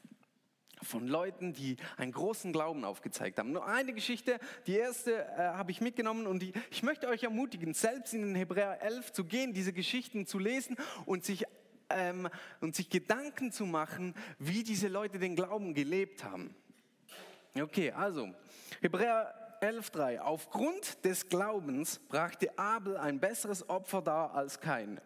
Von 0.82 1.08
Leuten, 1.08 1.54
die 1.54 1.78
einen 1.96 2.12
großen 2.12 2.52
Glauben 2.52 2.84
aufgezeigt 2.84 3.40
haben. 3.40 3.54
Nur 3.54 3.66
eine 3.66 3.94
Geschichte, 3.94 4.40
die 4.68 4.76
erste 4.76 5.24
äh, 5.24 5.38
habe 5.38 5.72
ich 5.72 5.80
mitgenommen 5.80 6.28
und 6.28 6.42
die, 6.42 6.52
ich 6.70 6.84
möchte 6.84 7.08
euch 7.08 7.24
ermutigen, 7.24 7.74
selbst 7.74 8.14
in 8.14 8.22
den 8.22 8.36
Hebräer 8.36 8.82
11 8.82 9.14
zu 9.14 9.24
gehen, 9.24 9.54
diese 9.54 9.72
Geschichten 9.72 10.26
zu 10.26 10.38
lesen 10.38 10.76
und 11.06 11.24
sich, 11.24 11.46
ähm, 11.90 12.28
und 12.60 12.76
sich 12.76 12.90
Gedanken 12.90 13.54
zu 13.54 13.66
machen, 13.66 14.16
wie 14.38 14.64
diese 14.64 14.90
Leute 14.90 15.18
den 15.18 15.38
Glauben 15.38 15.74
gelebt 15.74 16.26
haben. 16.26 16.56
Okay, 17.56 17.92
also 17.92 18.30
Hebräer 18.82 19.34
11.3. 19.62 20.20
Aufgrund 20.20 21.04
des 21.04 21.28
Glaubens 21.28 22.00
brachte 22.00 22.58
Abel 22.58 22.98
ein 22.98 23.20
besseres 23.20 23.70
Opfer 23.70 24.02
dar 24.02 24.34
als 24.34 24.60
kein. 24.60 25.02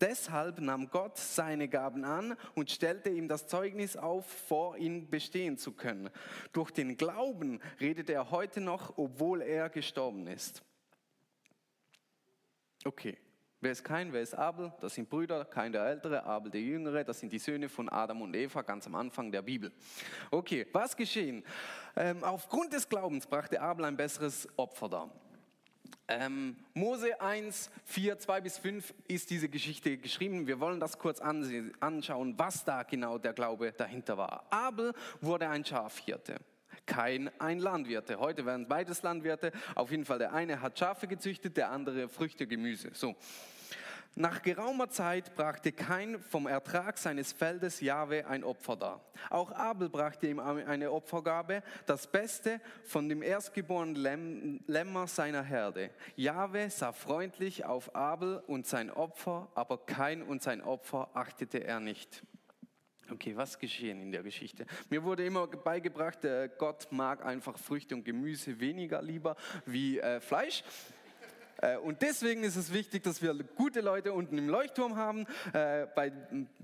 Deshalb 0.00 0.60
nahm 0.60 0.90
Gott 0.90 1.16
seine 1.16 1.68
Gaben 1.68 2.04
an 2.04 2.36
und 2.56 2.70
stellte 2.70 3.10
ihm 3.10 3.28
das 3.28 3.46
Zeugnis 3.46 3.96
auf, 3.96 4.26
vor 4.26 4.76
ihm 4.76 5.08
bestehen 5.08 5.58
zu 5.58 5.72
können. 5.72 6.10
Durch 6.52 6.72
den 6.72 6.96
Glauben 6.96 7.60
redet 7.80 8.10
er 8.10 8.32
heute 8.32 8.60
noch, 8.60 8.98
obwohl 8.98 9.42
er 9.42 9.68
gestorben 9.68 10.26
ist. 10.26 10.62
Okay, 12.84 13.16
Wer 13.62 13.70
ist 13.70 13.84
Kain, 13.84 14.12
wer 14.12 14.22
ist 14.22 14.34
Abel? 14.34 14.72
Das 14.80 14.96
sind 14.96 15.08
Brüder, 15.08 15.44
Kain 15.44 15.70
der 15.70 15.84
Ältere, 15.86 16.24
Abel 16.24 16.50
der 16.50 16.60
Jüngere. 16.60 17.04
Das 17.04 17.20
sind 17.20 17.32
die 17.32 17.38
Söhne 17.38 17.68
von 17.68 17.88
Adam 17.88 18.20
und 18.22 18.34
Eva 18.34 18.62
ganz 18.62 18.88
am 18.88 18.96
Anfang 18.96 19.30
der 19.30 19.42
Bibel. 19.42 19.70
Okay, 20.32 20.66
was 20.72 20.96
geschehen? 20.96 21.44
Ähm, 21.94 22.24
aufgrund 22.24 22.72
des 22.72 22.88
Glaubens 22.88 23.24
brachte 23.24 23.60
Abel 23.60 23.84
ein 23.84 23.96
besseres 23.96 24.48
Opfer 24.56 24.88
dar. 24.88 25.10
Ähm, 26.08 26.56
Mose 26.74 27.20
1, 27.20 27.70
4, 27.84 28.18
2 28.18 28.40
bis 28.40 28.58
5 28.58 28.94
ist 29.06 29.30
diese 29.30 29.48
Geschichte 29.48 29.96
geschrieben. 29.96 30.48
Wir 30.48 30.58
wollen 30.58 30.80
das 30.80 30.98
kurz 30.98 31.20
anschauen, 31.20 32.34
was 32.36 32.64
da 32.64 32.82
genau 32.82 33.16
der 33.18 33.32
Glaube 33.32 33.70
dahinter 33.70 34.18
war. 34.18 34.44
Abel 34.50 34.92
wurde 35.20 35.48
ein 35.48 35.64
Schafhirte 35.64 36.40
kein 36.86 37.30
ein 37.40 37.58
Landwirte. 37.58 38.18
Heute 38.18 38.46
werden 38.46 38.68
beides 38.68 39.02
Landwirte. 39.02 39.52
Auf 39.74 39.90
jeden 39.90 40.04
Fall 40.04 40.18
der 40.18 40.32
eine 40.32 40.60
hat 40.60 40.78
Schafe 40.78 41.06
gezüchtet, 41.06 41.56
der 41.56 41.70
andere 41.70 42.08
Früchte, 42.08 42.46
Gemüse. 42.46 42.90
So. 42.92 43.16
Nach 44.14 44.42
geraumer 44.42 44.90
Zeit 44.90 45.34
brachte 45.36 45.72
kein 45.72 46.20
vom 46.20 46.46
Ertrag 46.46 46.98
seines 46.98 47.32
Feldes 47.32 47.80
Jahwe 47.80 48.26
ein 48.26 48.44
Opfer 48.44 48.76
dar. 48.76 49.00
Auch 49.30 49.52
Abel 49.52 49.88
brachte 49.88 50.26
ihm 50.26 50.38
eine 50.38 50.92
Opfergabe, 50.92 51.62
das 51.86 52.06
Beste 52.06 52.60
von 52.84 53.08
dem 53.08 53.22
erstgeborenen 53.22 54.62
Lämmer 54.66 55.06
seiner 55.06 55.42
Herde. 55.42 55.88
Jahwe 56.14 56.68
sah 56.68 56.92
freundlich 56.92 57.64
auf 57.64 57.96
Abel 57.96 58.42
und 58.46 58.66
sein 58.66 58.90
Opfer, 58.90 59.48
aber 59.54 59.78
kein 59.78 60.22
und 60.22 60.42
sein 60.42 60.60
Opfer 60.60 61.08
achtete 61.14 61.64
er 61.64 61.80
nicht. 61.80 62.22
Okay, 63.12 63.36
was 63.36 63.58
geschehen 63.58 64.00
in 64.00 64.10
der 64.10 64.22
Geschichte? 64.22 64.64
Mir 64.88 65.02
wurde 65.02 65.26
immer 65.26 65.46
beigebracht, 65.46 66.24
äh, 66.24 66.48
Gott 66.56 66.88
mag 66.90 67.22
einfach 67.24 67.58
Früchte 67.58 67.94
und 67.94 68.04
Gemüse 68.04 68.58
weniger 68.58 69.02
lieber 69.02 69.36
wie 69.66 69.98
äh, 69.98 70.18
Fleisch. 70.20 70.64
Äh, 71.58 71.76
und 71.76 72.00
deswegen 72.00 72.42
ist 72.42 72.56
es 72.56 72.72
wichtig, 72.72 73.02
dass 73.02 73.20
wir 73.20 73.34
gute 73.34 73.82
Leute 73.82 74.14
unten 74.14 74.38
im 74.38 74.48
Leuchtturm 74.48 74.96
haben. 74.96 75.26
Äh, 75.52 75.86
bei, 75.94 76.10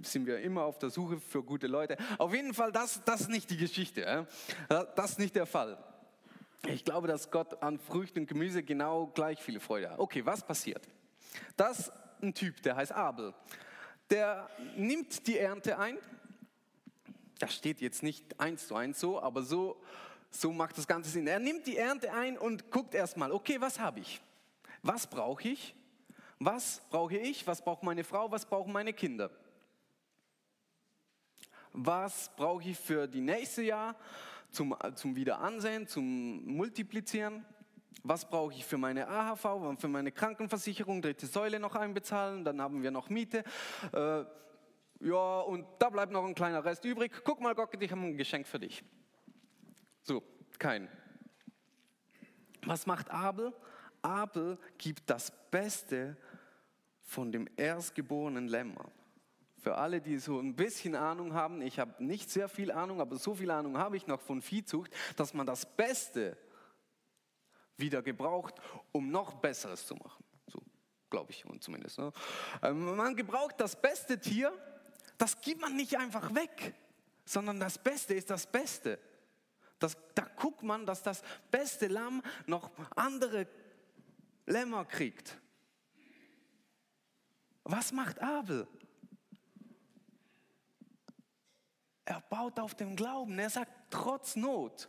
sind 0.01 0.27
wir 0.27 0.41
immer 0.41 0.63
auf 0.63 0.79
der 0.79 0.89
Suche 0.89 1.21
für 1.21 1.43
gute 1.43 1.67
Leute. 1.67 1.99
Auf 2.17 2.33
jeden 2.33 2.55
Fall, 2.55 2.73
das, 2.73 3.03
das 3.05 3.23
ist 3.23 3.31
nicht 3.31 3.51
die 3.51 3.59
Geschichte. 3.59 4.27
Das 4.69 5.11
ist 5.11 5.19
nicht 5.19 5.37
der 5.37 5.47
Fall. 5.47 5.77
Ich 6.67 6.83
glaube, 6.83 7.09
dass 7.09 7.31
Gott 7.31 7.63
an 7.63 7.79
Früchten 7.79 8.21
und 8.21 8.27
Gemüse 8.27 8.63
genau 8.63 9.09
gleich 9.09 9.39
viele 9.43 9.61
Freude 9.61 9.91
hat. 9.91 9.99
Okay, 9.99 10.25
was 10.25 10.47
passiert? 10.47 10.89
Das 11.57 11.79
ist 11.79 11.93
ein 12.23 12.33
Typ, 12.33 12.63
der 12.63 12.75
heißt 12.77 12.93
Abel. 12.93 13.35
Der 14.11 14.49
nimmt 14.77 15.27
die 15.27 15.39
Ernte 15.39 15.79
ein. 15.79 15.99
Das 17.39 17.55
steht 17.55 17.81
jetzt 17.81 18.03
nicht 18.03 18.39
eins 18.41 18.67
zu 18.67 18.75
eins 18.75 18.99
so, 18.99 19.21
aber 19.21 19.43
so, 19.43 19.81
so 20.31 20.53
macht 20.53 20.77
das 20.77 20.87
Ganze 20.87 21.11
Sinn. 21.11 21.27
Er 21.27 21.39
nimmt 21.39 21.67
die 21.67 21.77
Ernte 21.77 22.13
ein 22.13 22.37
und 22.37 22.71
guckt 22.71 22.95
erstmal, 22.95 23.33
okay, 23.33 23.61
was 23.61 23.79
habe 23.79 24.01
ich? 24.01 24.21
Was 24.83 25.07
brauche 25.07 25.49
ich? 25.49 25.75
Was 26.39 26.83
brauche 26.91 27.17
ich? 27.17 27.47
Was 27.47 27.63
braucht 27.63 27.83
meine 27.83 28.05
Frau? 28.05 28.31
Was 28.31 28.45
brauchen 28.45 28.73
meine 28.73 28.93
Kinder? 28.93 29.31
Was 31.73 32.31
brauche 32.37 32.71
ich 32.71 32.79
für 32.79 33.07
die 33.07 33.21
nächste 33.21 33.63
Jahr 33.63 33.95
zum, 34.51 34.77
zum 34.95 35.15
Wiederansehen, 35.15 35.87
zum 35.87 36.45
Multiplizieren? 36.45 37.45
Was 38.03 38.29
brauche 38.29 38.55
ich 38.55 38.65
für 38.65 38.79
meine 38.79 39.09
AHV, 39.09 39.79
für 39.79 39.89
meine 39.89 40.13
Krankenversicherung, 40.13 41.03
dritte 41.03 41.27
Säule 41.27 41.59
noch 41.59 41.75
einbezahlen? 41.75 42.45
Dann 42.45 42.61
haben 42.61 42.83
wir 42.83 42.91
noch 42.91 43.11
Miete. 43.11 43.45
Ja, 45.01 45.41
und 45.41 45.67
da 45.79 45.91
bleibt 45.91 46.13
noch 46.13 46.25
ein 46.25 46.35
kleiner 46.35 46.65
Rest 46.65 46.85
übrig. 46.85 47.13
Guck 47.25 47.41
mal, 47.41 47.55
Gott, 47.55 47.71
ich 47.81 47.91
habe 47.91 48.01
ein 48.01 48.17
Geschenk 48.17 48.47
für 48.47 48.59
dich. 48.59 48.83
So, 50.03 50.23
kein. 50.59 50.89
Was 52.63 52.87
macht 52.87 53.11
Abel? 53.11 53.53
Abel 54.03 54.59
gibt 54.77 55.09
das 55.09 55.33
Beste 55.51 56.17
von 57.03 57.33
dem 57.33 57.49
erstgeborenen 57.57 58.49
Lämmer, 58.49 58.91
Für 59.61 59.77
alle, 59.77 60.01
die 60.01 60.19
so 60.19 60.39
ein 60.39 60.55
bisschen 60.55 60.95
Ahnung 60.95 61.33
haben, 61.33 61.63
ich 61.63 61.79
habe 61.79 62.05
nicht 62.05 62.31
sehr 62.31 62.49
viel 62.49 62.71
Ahnung, 62.71 63.01
aber 63.01 63.17
so 63.17 63.35
viel 63.35 63.51
Ahnung 63.51 63.79
habe 63.79 63.97
ich 63.97 64.07
noch 64.07 64.21
von 64.21 64.43
Viehzucht, 64.43 64.93
dass 65.17 65.35
man 65.35 65.47
das 65.47 65.65
Beste 65.65 66.37
wieder 67.77 68.03
gebraucht, 68.03 68.55
um 68.93 69.11
noch 69.11 69.35
Besseres 69.35 69.87
zu 69.87 69.95
machen. 69.95 70.23
So 70.47 70.61
glaube 71.11 71.33
ich 71.33 71.45
zumindest. 71.61 71.99
Ne? 71.99 72.13
Ähm, 72.63 72.97
man 72.97 73.17
gebraucht 73.17 73.55
das 73.59 73.81
beste 73.81 74.21
Tier, 74.21 74.53
das 75.19 75.41
gibt 75.41 75.61
man 75.61 75.77
nicht 75.77 75.99
einfach 75.99 76.35
weg, 76.35 76.75
sondern 77.25 77.61
das 77.61 77.77
Beste 77.79 78.15
ist 78.15 78.31
das 78.31 78.47
Beste. 78.47 78.99
Das, 79.79 79.97
da 80.15 80.23
guckt 80.37 80.63
man, 80.63 80.87
dass 80.87 81.03
das 81.03 81.23
beste 81.51 81.89
Lamm 81.89 82.23
noch 82.47 82.71
andere 82.97 83.47
Lämmer 84.47 84.85
kriegt. 84.85 85.39
Was 87.65 87.93
macht 87.93 88.21
Abel? 88.21 88.67
Er 92.07 92.23
baut 92.23 92.59
auf 92.59 92.75
dem 92.75 92.97
Glauben. 92.97 93.39
Er 93.39 93.51
sagt, 93.51 93.71
trotz 93.91 94.35
Not 94.35 94.89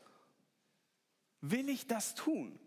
will 1.42 1.68
ich 1.70 1.88
das 1.88 2.16
tun. 2.16 2.58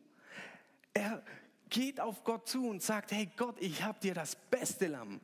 Er 0.92 1.24
geht 1.70 2.00
auf 2.00 2.22
Gott 2.24 2.48
zu 2.48 2.68
und 2.68 2.82
sagt, 2.82 3.12
hey 3.12 3.30
Gott, 3.36 3.56
ich 3.60 3.82
habe 3.82 3.98
dir 4.00 4.12
das 4.12 4.36
beste 4.36 4.88
Lamm. 4.88 5.20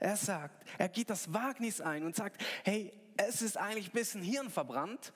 Er 0.00 0.16
sagt, 0.16 0.66
er 0.78 0.88
geht 0.88 1.10
das 1.10 1.32
Wagnis 1.32 1.80
ein 1.80 2.04
und 2.04 2.16
sagt, 2.16 2.42
hey, 2.64 2.92
es 3.18 3.42
ist 3.42 3.58
eigentlich 3.58 3.88
ein 3.88 3.92
bisschen 3.92 4.22
Hirn 4.22 4.50
verbrannt, 4.50 5.12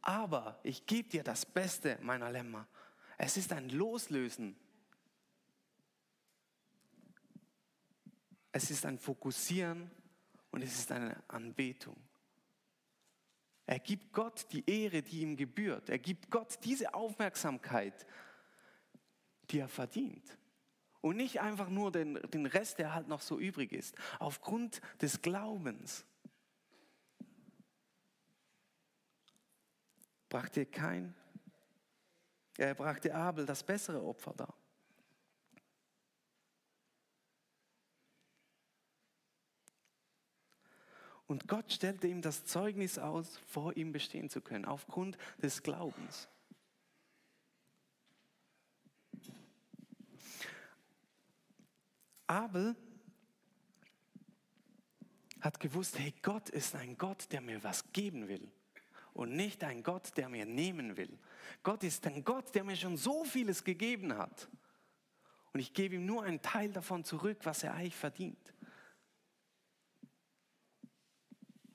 aber 0.00 0.60
ich 0.62 0.86
gebe 0.86 1.08
dir 1.08 1.24
das 1.24 1.44
Beste 1.44 1.98
meiner 2.00 2.30
Lämmer. 2.30 2.68
Es 3.18 3.36
ist 3.36 3.52
ein 3.52 3.68
Loslösen. 3.70 4.56
Es 8.52 8.70
ist 8.70 8.86
ein 8.86 9.00
Fokussieren 9.00 9.90
und 10.52 10.62
es 10.62 10.78
ist 10.78 10.92
eine 10.92 11.20
Anbetung. 11.26 11.96
Er 13.66 13.80
gibt 13.80 14.12
Gott 14.12 14.46
die 14.52 14.62
Ehre, 14.70 15.02
die 15.02 15.22
ihm 15.22 15.36
gebührt. 15.36 15.88
Er 15.88 15.98
gibt 15.98 16.30
Gott 16.30 16.58
diese 16.62 16.94
Aufmerksamkeit, 16.94 18.06
die 19.50 19.58
er 19.58 19.68
verdient. 19.68 20.38
Und 21.04 21.18
nicht 21.18 21.42
einfach 21.42 21.68
nur 21.68 21.92
den, 21.92 22.14
den 22.30 22.46
Rest, 22.46 22.78
der 22.78 22.94
halt 22.94 23.08
noch 23.08 23.20
so 23.20 23.38
übrig 23.38 23.72
ist. 23.72 23.94
Aufgrund 24.20 24.80
des 25.02 25.20
Glaubens. 25.20 26.06
Brachte 30.30 30.64
kein, 30.64 31.14
er 32.56 32.74
brachte 32.74 33.14
Abel 33.14 33.44
das 33.44 33.62
bessere 33.62 34.02
Opfer 34.02 34.32
dar. 34.32 34.54
Und 41.26 41.46
Gott 41.48 41.70
stellte 41.70 42.06
ihm 42.06 42.22
das 42.22 42.46
Zeugnis 42.46 42.98
aus, 42.98 43.36
vor 43.46 43.76
ihm 43.76 43.92
bestehen 43.92 44.30
zu 44.30 44.40
können, 44.40 44.64
aufgrund 44.64 45.18
des 45.42 45.62
Glaubens. 45.62 46.30
Abel 52.26 52.76
hat 55.40 55.60
gewusst, 55.60 55.98
hey, 55.98 56.14
Gott 56.22 56.48
ist 56.48 56.74
ein 56.74 56.96
Gott, 56.96 57.30
der 57.30 57.40
mir 57.40 57.62
was 57.62 57.92
geben 57.92 58.28
will 58.28 58.50
und 59.12 59.36
nicht 59.36 59.62
ein 59.62 59.82
Gott, 59.82 60.16
der 60.16 60.28
mir 60.28 60.46
nehmen 60.46 60.96
will. 60.96 61.18
Gott 61.62 61.84
ist 61.84 62.06
ein 62.06 62.24
Gott, 62.24 62.54
der 62.54 62.64
mir 62.64 62.76
schon 62.76 62.96
so 62.96 63.24
vieles 63.24 63.62
gegeben 63.62 64.16
hat. 64.16 64.48
Und 65.52 65.60
ich 65.60 65.72
gebe 65.72 65.94
ihm 65.94 66.04
nur 66.04 66.24
einen 66.24 66.42
Teil 66.42 66.72
davon 66.72 67.04
zurück, 67.04 67.38
was 67.44 67.62
er 67.62 67.74
eigentlich 67.74 67.94
verdient. 67.94 68.54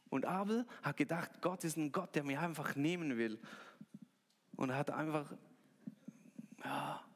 Und 0.10 0.26
Abel 0.26 0.66
hat 0.82 0.98
gedacht, 0.98 1.42
Gott 1.42 1.64
ist 1.64 1.78
ein 1.78 1.92
Gott, 1.92 2.14
der 2.16 2.24
mir 2.24 2.42
einfach 2.42 2.76
nehmen 2.76 3.18
will. 3.18 3.40
Und 4.56 4.74
hat 4.74 4.90
einfach, 4.90 5.32
ja, 6.64 7.09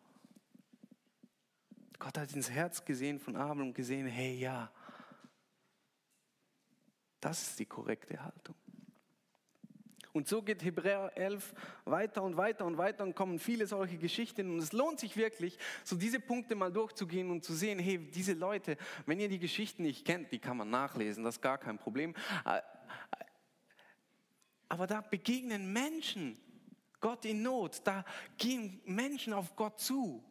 Gott 2.04 2.18
hat 2.18 2.34
ins 2.34 2.50
Herz 2.50 2.84
gesehen 2.84 3.18
von 3.18 3.38
Abel 3.38 3.64
und 3.64 3.74
gesehen, 3.74 4.08
hey 4.08 4.36
ja, 4.36 4.70
das 7.22 7.42
ist 7.44 7.60
die 7.60 7.66
korrekte 7.66 8.22
Haltung. 8.22 8.56
Und 10.12 10.28
so 10.28 10.42
geht 10.42 10.62
Hebräer 10.66 11.14
11 11.16 11.54
weiter 11.86 12.22
und 12.24 12.36
weiter 12.36 12.66
und 12.66 12.78
weiter 12.78 13.06
und 13.06 13.16
kommen 13.16 13.40
viele 13.40 13.68
solche 13.68 13.98
Geschichten. 13.98 14.52
Und 14.52 14.60
es 14.60 14.74
lohnt 14.74 15.00
sich 15.00 15.16
wirklich, 15.16 15.58
so 15.86 15.96
diese 15.96 16.20
Punkte 16.20 16.56
mal 16.56 16.74
durchzugehen 16.74 17.32
und 17.32 17.46
zu 17.46 17.54
sehen, 17.54 17.80
hey, 17.80 17.98
diese 17.98 18.34
Leute, 18.34 18.76
wenn 19.06 19.22
ihr 19.22 19.30
die 19.30 19.40
Geschichten 19.40 19.84
nicht 19.84 20.06
kennt, 20.06 20.34
die 20.34 20.40
kann 20.40 20.58
man 20.58 20.70
nachlesen, 20.70 21.24
das 21.24 21.36
ist 21.36 21.42
gar 21.42 21.58
kein 21.58 21.78
Problem. 21.78 22.14
Aber 24.68 24.88
da 24.88 25.00
begegnen 25.00 25.72
Menschen 25.72 26.38
Gott 27.00 27.24
in 27.24 27.44
Not, 27.44 27.80
da 27.86 28.04
gehen 28.38 28.82
Menschen 28.84 29.32
auf 29.32 29.56
Gott 29.56 29.80
zu. 29.80 30.22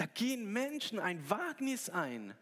Da 0.00 0.06
gehen 0.06 0.50
Menschen 0.50 0.98
ein 0.98 1.28
Wagnis 1.28 1.90
ein. 1.90 2.34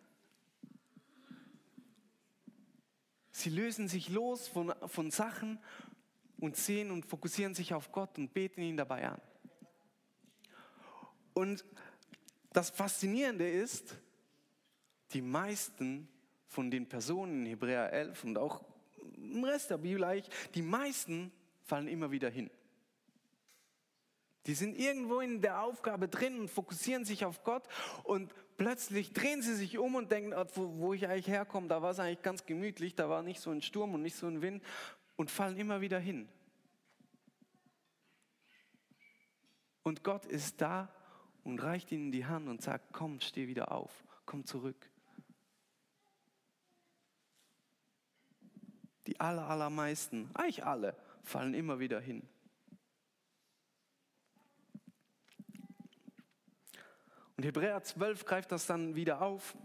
Sie 3.32 3.50
lösen 3.50 3.88
sich 3.88 4.10
los 4.10 4.46
von, 4.46 4.72
von 4.86 5.10
Sachen 5.10 5.58
und 6.38 6.56
sehen 6.56 6.92
und 6.92 7.04
fokussieren 7.04 7.56
sich 7.56 7.74
auf 7.74 7.90
Gott 7.90 8.16
und 8.16 8.32
beten 8.32 8.62
ihn 8.62 8.76
dabei 8.76 9.08
an. 9.08 9.20
Und 11.34 11.64
das 12.52 12.70
Faszinierende 12.70 13.50
ist, 13.50 13.98
die 15.10 15.20
meisten 15.20 16.08
von 16.46 16.70
den 16.70 16.88
Personen 16.88 17.40
in 17.40 17.46
Hebräer 17.46 17.92
11 17.92 18.22
und 18.22 18.38
auch 18.38 18.62
im 19.16 19.42
Rest 19.42 19.70
der 19.70 19.78
Bibel 19.78 20.22
die 20.54 20.62
meisten 20.62 21.32
fallen 21.64 21.88
immer 21.88 22.12
wieder 22.12 22.30
hin. 22.30 22.50
Die 24.46 24.55
sind 24.55 24.79
irgendwo 24.79 25.20
in 25.20 25.42
der 25.42 25.62
Aufgabe 25.62 26.09
drin 26.09 26.40
und 26.40 26.48
fokussieren 26.48 27.05
sich 27.05 27.24
auf 27.24 27.44
Gott 27.44 27.64
und 28.05 28.33
plötzlich 28.57 29.12
drehen 29.12 29.42
sie 29.42 29.55
sich 29.55 29.79
um 29.79 29.94
und 29.94 30.11
denken, 30.11 30.33
ah, 30.33 30.46
wo, 30.55 30.92
ich 30.92 31.07
eigentlich 31.07 31.29
herkomme, 31.29 31.68
da 31.68 31.83
war 31.83 31.90
es 31.90 32.01
eigentlich 32.01 32.22
ganz 32.22 32.46
gemütlich, 32.46 32.94
da 32.94 33.09
war 33.09 33.22
nicht 33.22 33.40
so 33.40 33.51
ein 33.51 33.62
Sturm 33.62 33.94
und 33.94 34.03
nicht 34.03 34.16
so 34.16 34.27
ein 34.27 34.42
Wind 34.42 34.62
und 35.16 35.31
fallen 35.31 35.57
immer 35.57 35.81
wieder 35.81 35.98
hin. 35.98 36.29
Und 39.83 40.05
Gott 40.05 40.27
ist 40.27 40.61
da 40.61 40.92
und 41.44 41.62
reicht 41.62 41.92
ihnen 41.92 42.12
die 42.12 42.27
Hand 42.27 42.48
und 42.48 42.61
sagt, 42.61 42.92
komm, 42.92 43.20
steh 43.20 43.48
wieder 43.48 43.72
auf, 43.72 44.05
komm 44.27 44.44
zurück. 44.44 44.90
Die 49.07 49.18
aller, 49.18 49.48
allermeisten, 49.48 50.31
eigentlich 50.35 50.64
alle, 50.64 50.94
fallen 51.22 51.55
immer 51.55 51.79
wieder 51.79 52.01
hin. 52.01 52.29
Und 57.38 57.44
Hebräer 57.44 57.81
12 57.81 58.24
greift 58.24 58.51
das 58.51 58.66
dann 58.66 58.96
wieder 58.96 59.22
auf 59.22 59.57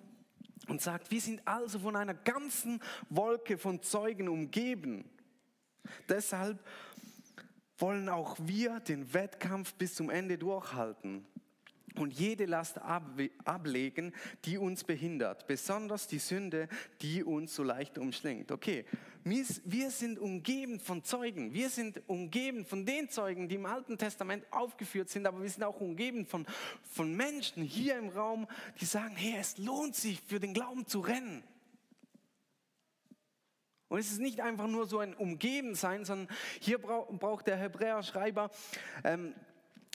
und 0.67 0.79
sagt, 0.79 1.09
wir 1.09 1.19
sind 1.19 1.41
also 1.45 1.79
von 1.79 1.95
einer 1.95 2.13
ganzen 2.13 2.79
Wolke 3.09 3.57
von 3.57 3.81
Zeugen 3.81 4.29
umgeben. 4.29 5.09
Deshalb 6.07 6.63
wollen 7.79 8.09
auch 8.09 8.37
wir 8.39 8.79
den 8.79 9.11
Wettkampf 9.15 9.73
bis 9.73 9.95
zum 9.95 10.11
Ende 10.11 10.37
durchhalten 10.37 11.25
und 11.99 12.13
jede 12.13 12.45
Last 12.45 12.79
ablegen, 12.79 14.13
die 14.45 14.57
uns 14.57 14.83
behindert, 14.83 15.47
besonders 15.47 16.07
die 16.07 16.19
Sünde, 16.19 16.67
die 17.01 17.23
uns 17.23 17.55
so 17.55 17.63
leicht 17.63 17.97
umschlingt. 17.97 18.51
Okay, 18.51 18.85
wir 19.23 19.89
sind 19.91 20.19
umgeben 20.19 20.79
von 20.79 21.03
Zeugen, 21.03 21.53
wir 21.53 21.69
sind 21.69 22.01
umgeben 22.07 22.65
von 22.65 22.85
den 22.85 23.09
Zeugen, 23.09 23.47
die 23.47 23.55
im 23.55 23.65
Alten 23.65 23.97
Testament 23.97 24.45
aufgeführt 24.51 25.09
sind, 25.09 25.25
aber 25.25 25.41
wir 25.41 25.49
sind 25.49 25.63
auch 25.63 25.79
umgeben 25.79 26.25
von, 26.25 26.45
von 26.83 27.15
Menschen 27.15 27.63
hier 27.63 27.97
im 27.97 28.09
Raum, 28.09 28.47
die 28.81 28.85
sagen, 28.85 29.15
hey, 29.15 29.35
es 29.39 29.57
lohnt 29.57 29.95
sich 29.95 30.21
für 30.21 30.39
den 30.39 30.53
Glauben 30.53 30.87
zu 30.87 30.99
rennen. 30.99 31.43
Und 33.93 33.99
es 33.99 34.11
ist 34.11 34.19
nicht 34.19 34.41
einfach 34.41 34.67
nur 34.67 34.87
so 34.87 34.97
ein 34.97 35.13
Umgeben 35.13 35.75
sein, 35.75 36.03
sondern 36.03 36.27
hier 36.59 36.79
braucht 36.79 37.45
der 37.45 37.57
Hebräer-Schreiber 37.57 38.49
ähm, 39.03 39.35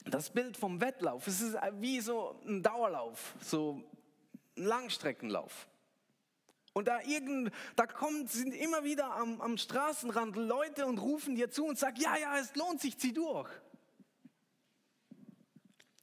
das 0.05 0.29
Bild 0.29 0.57
vom 0.57 0.81
Wettlauf, 0.81 1.27
es 1.27 1.41
ist 1.41 1.55
wie 1.73 1.99
so 1.99 2.39
ein 2.45 2.63
Dauerlauf, 2.63 3.35
so 3.41 3.83
ein 4.57 4.65
Langstreckenlauf. 4.65 5.67
Und 6.73 6.87
da, 6.87 7.01
irgend, 7.01 7.51
da 7.75 7.85
kommen, 7.87 8.27
sind 8.27 8.53
immer 8.53 8.83
wieder 8.83 9.11
am, 9.15 9.41
am 9.41 9.57
Straßenrand 9.57 10.35
Leute 10.35 10.85
und 10.85 10.99
rufen 10.99 11.35
dir 11.35 11.49
zu 11.49 11.65
und 11.65 11.77
sagen, 11.77 11.97
ja, 11.99 12.15
ja, 12.17 12.37
es 12.37 12.55
lohnt 12.55 12.79
sich, 12.79 12.97
zieh 12.97 13.11
durch. 13.11 13.49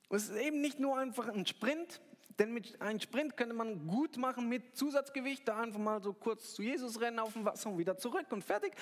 Und 0.09 0.17
es 0.19 0.29
ist 0.29 0.37
eben 0.37 0.61
nicht 0.61 0.79
nur 0.79 0.99
einfach 0.99 1.29
ein 1.29 1.47
Sprint, 1.47 2.01
denn 2.39 2.53
mit 2.53 2.81
einem 2.83 3.01
Sprint 3.01 3.37
könnte 3.37 3.55
man 3.55 3.87
gut 3.87 4.19
machen 4.19 4.49
mit 4.49 4.77
Zusatzgewicht, 4.77 5.49
da 5.49 5.61
einfach 5.61 5.79
mal 5.81 6.03
so 6.03 6.13
kurz 6.13 6.55
zu 6.55 6.63
Jesus 6.63 7.01
rennen 7.01 7.19
auf 7.19 7.33
dem 7.33 7.45
Wasser 7.45 7.71
und 7.71 7.79
wieder 7.79 7.97
zurück 7.97 8.27
und 8.31 8.45
fertig. 8.45 8.75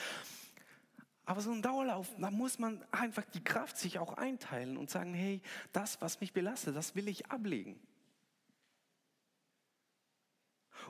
Aber 1.27 1.41
so 1.41 1.53
ein 1.53 1.63
Dauerlauf, 1.63 2.11
da 2.19 2.31
muss 2.31 2.59
man 2.59 2.85
einfach 2.91 3.25
die 3.25 3.43
Kraft 3.43 3.79
sich 3.79 3.99
auch 3.99 4.15
einteilen 4.15 4.77
und 4.77 4.91
sagen, 4.91 5.15
hey, 5.15 5.41
das, 5.73 6.01
was 6.03 6.21
mich 6.21 6.33
belastet, 6.33 6.77
das 6.77 6.95
will 6.95 7.09
ich 7.09 7.31
ablegen. 7.31 7.81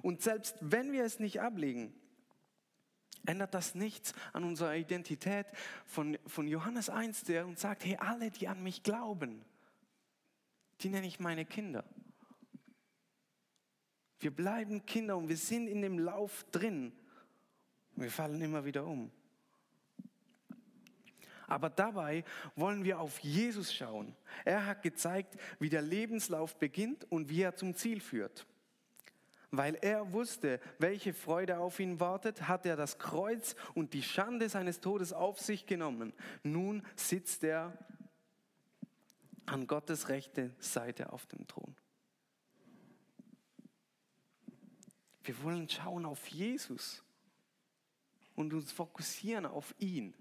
Und 0.02 0.22
selbst 0.22 0.56
wenn 0.60 0.92
wir 0.92 1.04
es 1.04 1.20
nicht 1.20 1.40
ablegen, 1.40 1.94
ändert 3.26 3.54
das 3.54 3.74
nichts 3.74 4.12
an 4.32 4.44
unserer 4.44 4.74
Identität 4.74 5.46
von, 5.86 6.18
von 6.26 6.48
Johannes 6.48 6.90
1, 6.90 7.24
der 7.24 7.46
uns 7.46 7.60
sagt, 7.60 7.84
hey, 7.84 7.96
alle, 7.96 8.30
die 8.30 8.48
an 8.48 8.62
mich 8.62 8.82
glauben, 8.82 9.44
die 10.80 10.88
nenne 10.88 11.06
ich 11.06 11.20
meine 11.20 11.44
Kinder. 11.44 11.84
Wir 14.18 14.34
bleiben 14.34 14.84
Kinder 14.84 15.16
und 15.16 15.28
wir 15.28 15.36
sind 15.36 15.68
in 15.68 15.80
dem 15.80 15.98
Lauf 15.98 16.44
drin. 16.50 16.92
Wir 17.94 18.10
fallen 18.10 18.40
immer 18.40 18.64
wieder 18.64 18.84
um. 18.84 19.10
Aber 21.54 21.70
dabei 21.70 22.24
wollen 22.56 22.82
wir 22.82 22.98
auf 22.98 23.20
Jesus 23.20 23.72
schauen. 23.72 24.16
Er 24.44 24.66
hat 24.66 24.82
gezeigt, 24.82 25.36
wie 25.60 25.68
der 25.68 25.82
Lebenslauf 25.82 26.58
beginnt 26.58 27.04
und 27.12 27.28
wie 27.28 27.42
er 27.42 27.54
zum 27.54 27.76
Ziel 27.76 28.00
führt. 28.00 28.44
Weil 29.52 29.76
er 29.76 30.12
wusste, 30.12 30.60
welche 30.80 31.14
Freude 31.14 31.58
auf 31.58 31.78
ihn 31.78 32.00
wartet, 32.00 32.48
hat 32.48 32.66
er 32.66 32.74
das 32.74 32.98
Kreuz 32.98 33.54
und 33.74 33.94
die 33.94 34.02
Schande 34.02 34.48
seines 34.48 34.80
Todes 34.80 35.12
auf 35.12 35.38
sich 35.38 35.64
genommen. 35.64 36.12
Nun 36.42 36.82
sitzt 36.96 37.44
er 37.44 37.78
an 39.46 39.68
Gottes 39.68 40.08
rechte 40.08 40.52
Seite 40.58 41.12
auf 41.12 41.24
dem 41.26 41.46
Thron. 41.46 41.76
Wir 45.22 45.40
wollen 45.44 45.68
schauen 45.68 46.04
auf 46.04 46.26
Jesus 46.26 47.04
und 48.34 48.52
uns 48.52 48.72
fokussieren 48.72 49.46
auf 49.46 49.72
ihn. 49.78 50.14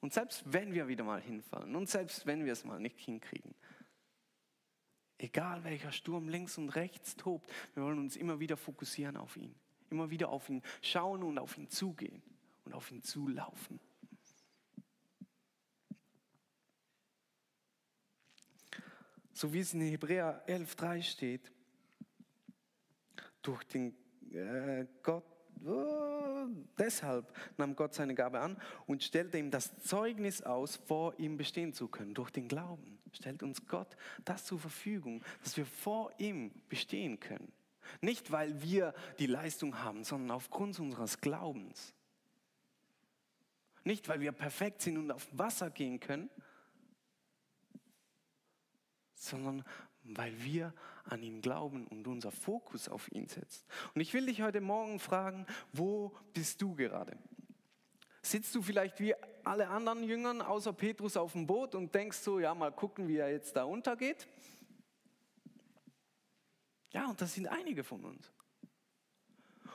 Und 0.00 0.12
selbst 0.12 0.42
wenn 0.46 0.72
wir 0.72 0.88
wieder 0.88 1.04
mal 1.04 1.20
hinfallen 1.20 1.74
und 1.74 1.88
selbst 1.88 2.26
wenn 2.26 2.44
wir 2.44 2.52
es 2.52 2.64
mal 2.64 2.78
nicht 2.78 2.98
hinkriegen, 3.00 3.54
egal 5.18 5.64
welcher 5.64 5.92
Sturm 5.92 6.28
links 6.28 6.56
und 6.58 6.70
rechts 6.70 7.16
tobt, 7.16 7.50
wir 7.74 7.82
wollen 7.82 7.98
uns 7.98 8.16
immer 8.16 8.38
wieder 8.38 8.56
fokussieren 8.56 9.16
auf 9.16 9.36
ihn. 9.36 9.54
Immer 9.90 10.10
wieder 10.10 10.28
auf 10.28 10.48
ihn 10.48 10.62
schauen 10.82 11.22
und 11.22 11.38
auf 11.38 11.56
ihn 11.56 11.68
zugehen 11.68 12.22
und 12.64 12.74
auf 12.74 12.90
ihn 12.90 13.02
zulaufen. 13.02 13.80
So 19.32 19.52
wie 19.52 19.60
es 19.60 19.72
in 19.72 19.80
Hebräer 19.80 20.44
11.3 20.46 21.02
steht, 21.02 21.52
durch 23.40 23.64
den 23.64 23.94
äh, 24.32 24.86
Gott 25.02 25.24
Oh, 25.64 26.07
deshalb 26.78 27.32
nahm 27.56 27.76
Gott 27.76 27.94
seine 27.94 28.14
Gabe 28.14 28.40
an 28.40 28.56
und 28.86 29.02
stellte 29.02 29.38
ihm 29.38 29.50
das 29.50 29.78
Zeugnis 29.80 30.42
aus, 30.42 30.76
vor 30.76 31.18
ihm 31.18 31.36
bestehen 31.36 31.72
zu 31.72 31.88
können. 31.88 32.14
Durch 32.14 32.30
den 32.30 32.48
Glauben 32.48 32.98
stellt 33.12 33.42
uns 33.42 33.66
Gott 33.66 33.96
das 34.24 34.44
zur 34.44 34.58
Verfügung, 34.58 35.22
dass 35.42 35.56
wir 35.56 35.66
vor 35.66 36.12
ihm 36.18 36.50
bestehen 36.68 37.20
können. 37.20 37.52
Nicht, 38.00 38.30
weil 38.30 38.62
wir 38.62 38.94
die 39.18 39.26
Leistung 39.26 39.82
haben, 39.82 40.04
sondern 40.04 40.30
aufgrund 40.32 40.78
unseres 40.78 41.20
Glaubens. 41.20 41.94
Nicht, 43.84 44.08
weil 44.08 44.20
wir 44.20 44.32
perfekt 44.32 44.82
sind 44.82 44.98
und 44.98 45.10
auf 45.10 45.26
Wasser 45.32 45.70
gehen 45.70 45.98
können, 45.98 46.28
sondern 49.14 49.64
weil 50.02 50.42
wir 50.42 50.74
an 51.08 51.22
ihn 51.22 51.40
glauben 51.40 51.86
und 51.86 52.06
unser 52.06 52.30
Fokus 52.30 52.88
auf 52.88 53.10
ihn 53.12 53.28
setzt. 53.28 53.66
Und 53.94 54.00
ich 54.00 54.12
will 54.14 54.26
dich 54.26 54.42
heute 54.42 54.60
Morgen 54.60 54.98
fragen, 54.98 55.46
wo 55.72 56.14
bist 56.32 56.60
du 56.62 56.74
gerade? 56.74 57.16
Sitzt 58.22 58.54
du 58.54 58.62
vielleicht 58.62 59.00
wie 59.00 59.14
alle 59.44 59.68
anderen 59.68 60.04
Jüngern 60.04 60.42
außer 60.42 60.72
Petrus 60.72 61.16
auf 61.16 61.32
dem 61.32 61.46
Boot 61.46 61.74
und 61.74 61.94
denkst 61.94 62.18
so, 62.18 62.38
ja, 62.40 62.54
mal 62.54 62.72
gucken, 62.72 63.08
wie 63.08 63.16
er 63.16 63.30
jetzt 63.30 63.56
da 63.56 63.64
untergeht? 63.64 64.28
Ja, 66.90 67.08
und 67.08 67.20
das 67.20 67.34
sind 67.34 67.46
einige 67.46 67.84
von 67.84 68.04
uns. 68.04 68.32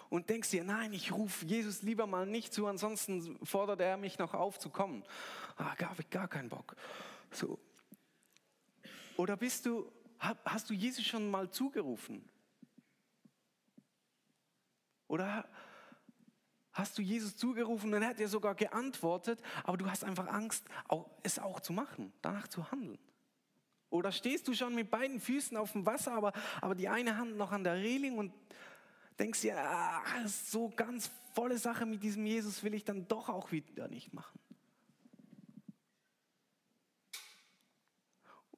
Und 0.10 0.30
denkst 0.30 0.52
dir, 0.52 0.63
nein, 0.63 0.93
ich 0.93 1.12
rufe 1.12 1.46
Jesus 1.46 1.82
lieber 1.82 2.06
mal 2.06 2.28
nicht 2.28 2.54
zu, 2.54 2.67
ansonsten 2.67 3.43
fordert 3.43 3.82
er 3.82 3.98
mich 3.98 4.19
noch 4.19 4.36
auf 4.36 4.60
zu 4.60 4.69
kommen. 4.69 5.04
Ah, 5.56 5.74
da 5.80 5.89
habe 5.89 6.02
ich 6.02 6.10
gar 6.10 6.28
keinen 6.28 6.50
Bock. 6.50 6.76
So. 7.32 7.58
Oder 9.17 9.38
bist 9.38 9.65
du 9.65 9.91
Hast 10.46 10.70
du 10.70 10.74
Jesus 10.74 11.06
schon 11.06 11.30
mal 11.30 11.50
zugerufen? 11.50 12.28
Oder 15.08 15.48
hast 16.72 16.98
du 16.98 17.02
Jesus 17.02 17.36
zugerufen 17.36 17.94
er 17.94 18.08
hat 18.08 18.20
dir 18.20 18.30
sogar 18.30 18.56
geantwortet, 18.56 19.42
aber 19.64 19.78
du 19.78 19.90
hast 19.90 20.04
einfach 20.04 20.28
Angst, 20.28 20.66
es 21.24 21.40
auch 21.40 21.60
zu 21.60 21.74
machen, 21.74 22.14
danach 22.22 22.48
zu 22.48 22.72
handeln? 22.72 23.00
Oder 23.90 24.12
stehst 24.12 24.48
du 24.48 24.54
schon 24.54 24.74
mit 24.74 24.90
beiden 24.90 25.20
Füßen 25.20 25.56
auf 25.58 25.74
dem 25.74 25.86
Wasser, 25.86 26.14
aber, 26.14 26.34
aber 26.62 26.74
die 26.74 26.88
eine 26.88 27.18
Hand 27.18 27.38
noch 27.38 27.52
an 27.52 27.64
der 27.64 27.76
Reling 27.76 28.18
und 28.18 28.34
denkst 29.20 29.42
dir, 29.42 29.60
ah, 29.60 30.28
so 30.28 30.70
ganz 30.70 31.12
volle 31.34 31.58
Sache 31.58 31.86
mit 31.86 32.02
diesem 32.02 32.26
Jesus 32.26 32.64
will 32.64 32.74
ich 32.74 32.86
dann 32.86 33.08
doch 33.08 33.30
auch 33.30 33.52
wieder 33.52 33.88
nicht 33.90 34.14
machen? 34.14 34.40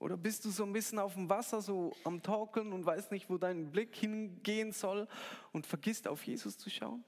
Oder 0.05 0.17
bist 0.17 0.45
du 0.45 0.51
so 0.51 0.63
ein 0.63 0.71
bisschen 0.71 0.99
auf 0.99 1.15
dem 1.15 1.27
Wasser, 1.31 1.63
so 1.63 1.91
am 2.03 2.21
Torkeln 2.21 2.73
und 2.73 2.85
weißt 2.85 3.11
nicht, 3.11 3.27
wo 3.27 3.39
dein 3.39 3.71
Blick 3.71 3.95
hingehen 3.95 4.71
soll 4.71 5.07
und 5.51 5.65
vergisst 5.65 6.07
auf 6.07 6.23
Jesus 6.27 6.59
zu 6.59 6.69
schauen? 6.69 7.03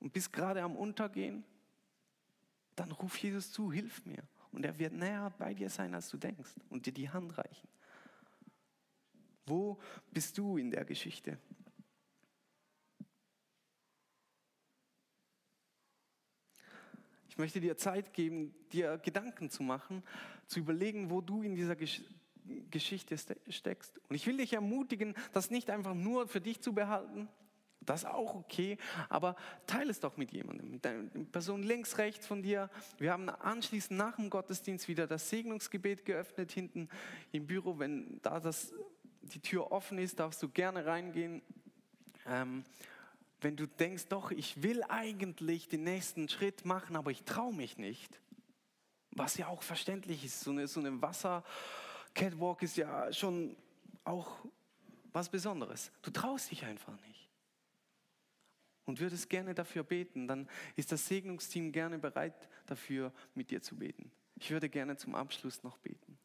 Und 0.00 0.12
bist 0.12 0.34
gerade 0.34 0.60
am 0.60 0.76
Untergehen? 0.76 1.44
Dann 2.74 2.92
ruf 2.92 3.16
Jesus 3.16 3.50
zu, 3.52 3.72
hilf 3.72 4.04
mir. 4.04 4.22
Und 4.52 4.66
er 4.66 4.78
wird 4.78 4.92
näher 4.92 5.32
bei 5.38 5.54
dir 5.54 5.70
sein, 5.70 5.94
als 5.94 6.10
du 6.10 6.18
denkst 6.18 6.52
und 6.68 6.84
dir 6.84 6.92
die 6.92 7.08
Hand 7.08 7.38
reichen. 7.38 7.68
Wo 9.46 9.78
bist 10.10 10.36
du 10.36 10.58
in 10.58 10.70
der 10.70 10.84
Geschichte? 10.84 11.38
Ich 17.36 17.38
möchte 17.38 17.60
dir 17.60 17.76
Zeit 17.76 18.14
geben, 18.14 18.54
dir 18.72 18.96
Gedanken 18.96 19.50
zu 19.50 19.62
machen, 19.62 20.02
zu 20.46 20.58
überlegen, 20.58 21.10
wo 21.10 21.20
du 21.20 21.42
in 21.42 21.54
dieser 21.54 21.76
Gesch 21.76 22.00
Geschichte 22.70 23.14
steckst. 23.50 24.00
Und 24.08 24.16
ich 24.16 24.26
will 24.26 24.38
dich 24.38 24.54
ermutigen, 24.54 25.14
das 25.34 25.50
nicht 25.50 25.68
einfach 25.68 25.92
nur 25.92 26.28
für 26.28 26.40
dich 26.40 26.62
zu 26.62 26.72
behalten. 26.72 27.28
Das 27.80 28.04
ist 28.04 28.08
auch 28.08 28.34
okay, 28.34 28.78
aber 29.10 29.36
teile 29.66 29.90
es 29.90 30.00
doch 30.00 30.16
mit 30.16 30.32
jemandem, 30.32 30.70
mit 30.70 30.84
der 30.86 31.02
Person 31.30 31.62
links, 31.62 31.98
rechts 31.98 32.26
von 32.26 32.42
dir. 32.42 32.70
Wir 32.96 33.12
haben 33.12 33.28
anschließend 33.28 33.98
nach 33.98 34.16
dem 34.16 34.30
Gottesdienst 34.30 34.88
wieder 34.88 35.06
das 35.06 35.28
Segnungsgebet 35.28 36.06
geöffnet 36.06 36.52
hinten 36.52 36.88
im 37.32 37.46
Büro. 37.46 37.78
Wenn 37.78 38.18
da 38.22 38.40
das, 38.40 38.72
die 39.20 39.40
Tür 39.40 39.72
offen 39.72 39.98
ist, 39.98 40.20
darfst 40.20 40.42
du 40.42 40.48
gerne 40.48 40.86
reingehen. 40.86 41.42
Ähm, 42.26 42.64
wenn 43.46 43.54
du 43.54 43.68
denkst, 43.68 44.08
doch, 44.08 44.32
ich 44.32 44.60
will 44.64 44.82
eigentlich 44.88 45.68
den 45.68 45.84
nächsten 45.84 46.28
Schritt 46.28 46.64
machen, 46.64 46.96
aber 46.96 47.12
ich 47.12 47.22
traue 47.22 47.54
mich 47.54 47.78
nicht, 47.78 48.20
was 49.12 49.36
ja 49.36 49.46
auch 49.46 49.62
verständlich 49.62 50.24
ist, 50.24 50.40
so 50.40 50.50
eine, 50.50 50.66
so 50.66 50.80
eine 50.80 51.00
Wasser-Catwalk 51.00 52.62
ist 52.62 52.76
ja 52.76 53.12
schon 53.12 53.56
auch 54.02 54.44
was 55.12 55.28
Besonderes. 55.28 55.92
Du 56.02 56.10
traust 56.10 56.50
dich 56.50 56.64
einfach 56.64 57.00
nicht 57.06 57.30
und 58.84 58.98
würdest 58.98 59.30
gerne 59.30 59.54
dafür 59.54 59.84
beten, 59.84 60.26
dann 60.26 60.48
ist 60.74 60.90
das 60.90 61.06
Segnungsteam 61.06 61.70
gerne 61.70 62.00
bereit 62.00 62.48
dafür, 62.66 63.12
mit 63.36 63.52
dir 63.52 63.62
zu 63.62 63.76
beten. 63.76 64.10
Ich 64.34 64.50
würde 64.50 64.68
gerne 64.68 64.96
zum 64.96 65.14
Abschluss 65.14 65.62
noch 65.62 65.78
beten. 65.78 66.18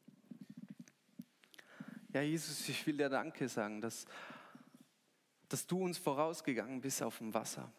Ja, 2.13 2.21
Jesus, 2.21 2.67
ich 2.67 2.88
will 2.88 2.97
dir 2.97 3.10
Danke 3.10 3.47
sagen, 3.47 3.79
dass 3.79 4.07
dass 5.51 5.67
du 5.67 5.83
uns 5.83 5.97
vorausgegangen 5.97 6.79
bist 6.79 7.03
auf 7.03 7.17
dem 7.17 7.33
Wasser 7.33 7.71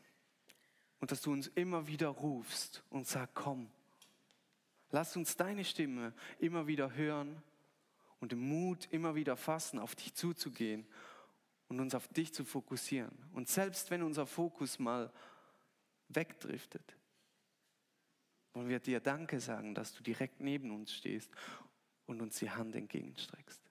und 1.00 1.10
dass 1.10 1.22
du 1.22 1.32
uns 1.32 1.48
immer 1.48 1.86
wieder 1.86 2.08
rufst 2.08 2.84
und 2.90 3.06
sagst, 3.06 3.34
komm, 3.34 3.70
lass 4.90 5.16
uns 5.16 5.36
deine 5.36 5.64
Stimme 5.64 6.12
immer 6.38 6.66
wieder 6.66 6.92
hören 6.92 7.42
und 8.20 8.32
den 8.32 8.40
Mut 8.40 8.88
immer 8.90 9.14
wieder 9.14 9.38
fassen, 9.38 9.78
auf 9.78 9.94
dich 9.94 10.14
zuzugehen 10.14 10.86
und 11.68 11.80
uns 11.80 11.94
auf 11.94 12.08
dich 12.08 12.34
zu 12.34 12.44
fokussieren. 12.44 13.16
Und 13.32 13.48
selbst 13.48 13.90
wenn 13.90 14.02
unser 14.02 14.26
Fokus 14.26 14.78
mal 14.78 15.10
wegdriftet, 16.08 16.96
wollen 18.52 18.68
wir 18.68 18.80
dir 18.80 19.00
Danke 19.00 19.40
sagen, 19.40 19.74
dass 19.74 19.94
du 19.94 20.02
direkt 20.02 20.40
neben 20.40 20.70
uns 20.72 20.92
stehst 20.92 21.30
und 22.04 22.20
uns 22.20 22.38
die 22.38 22.50
Hand 22.50 22.74
entgegenstreckst. 22.76 23.62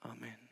Amen. 0.00 0.47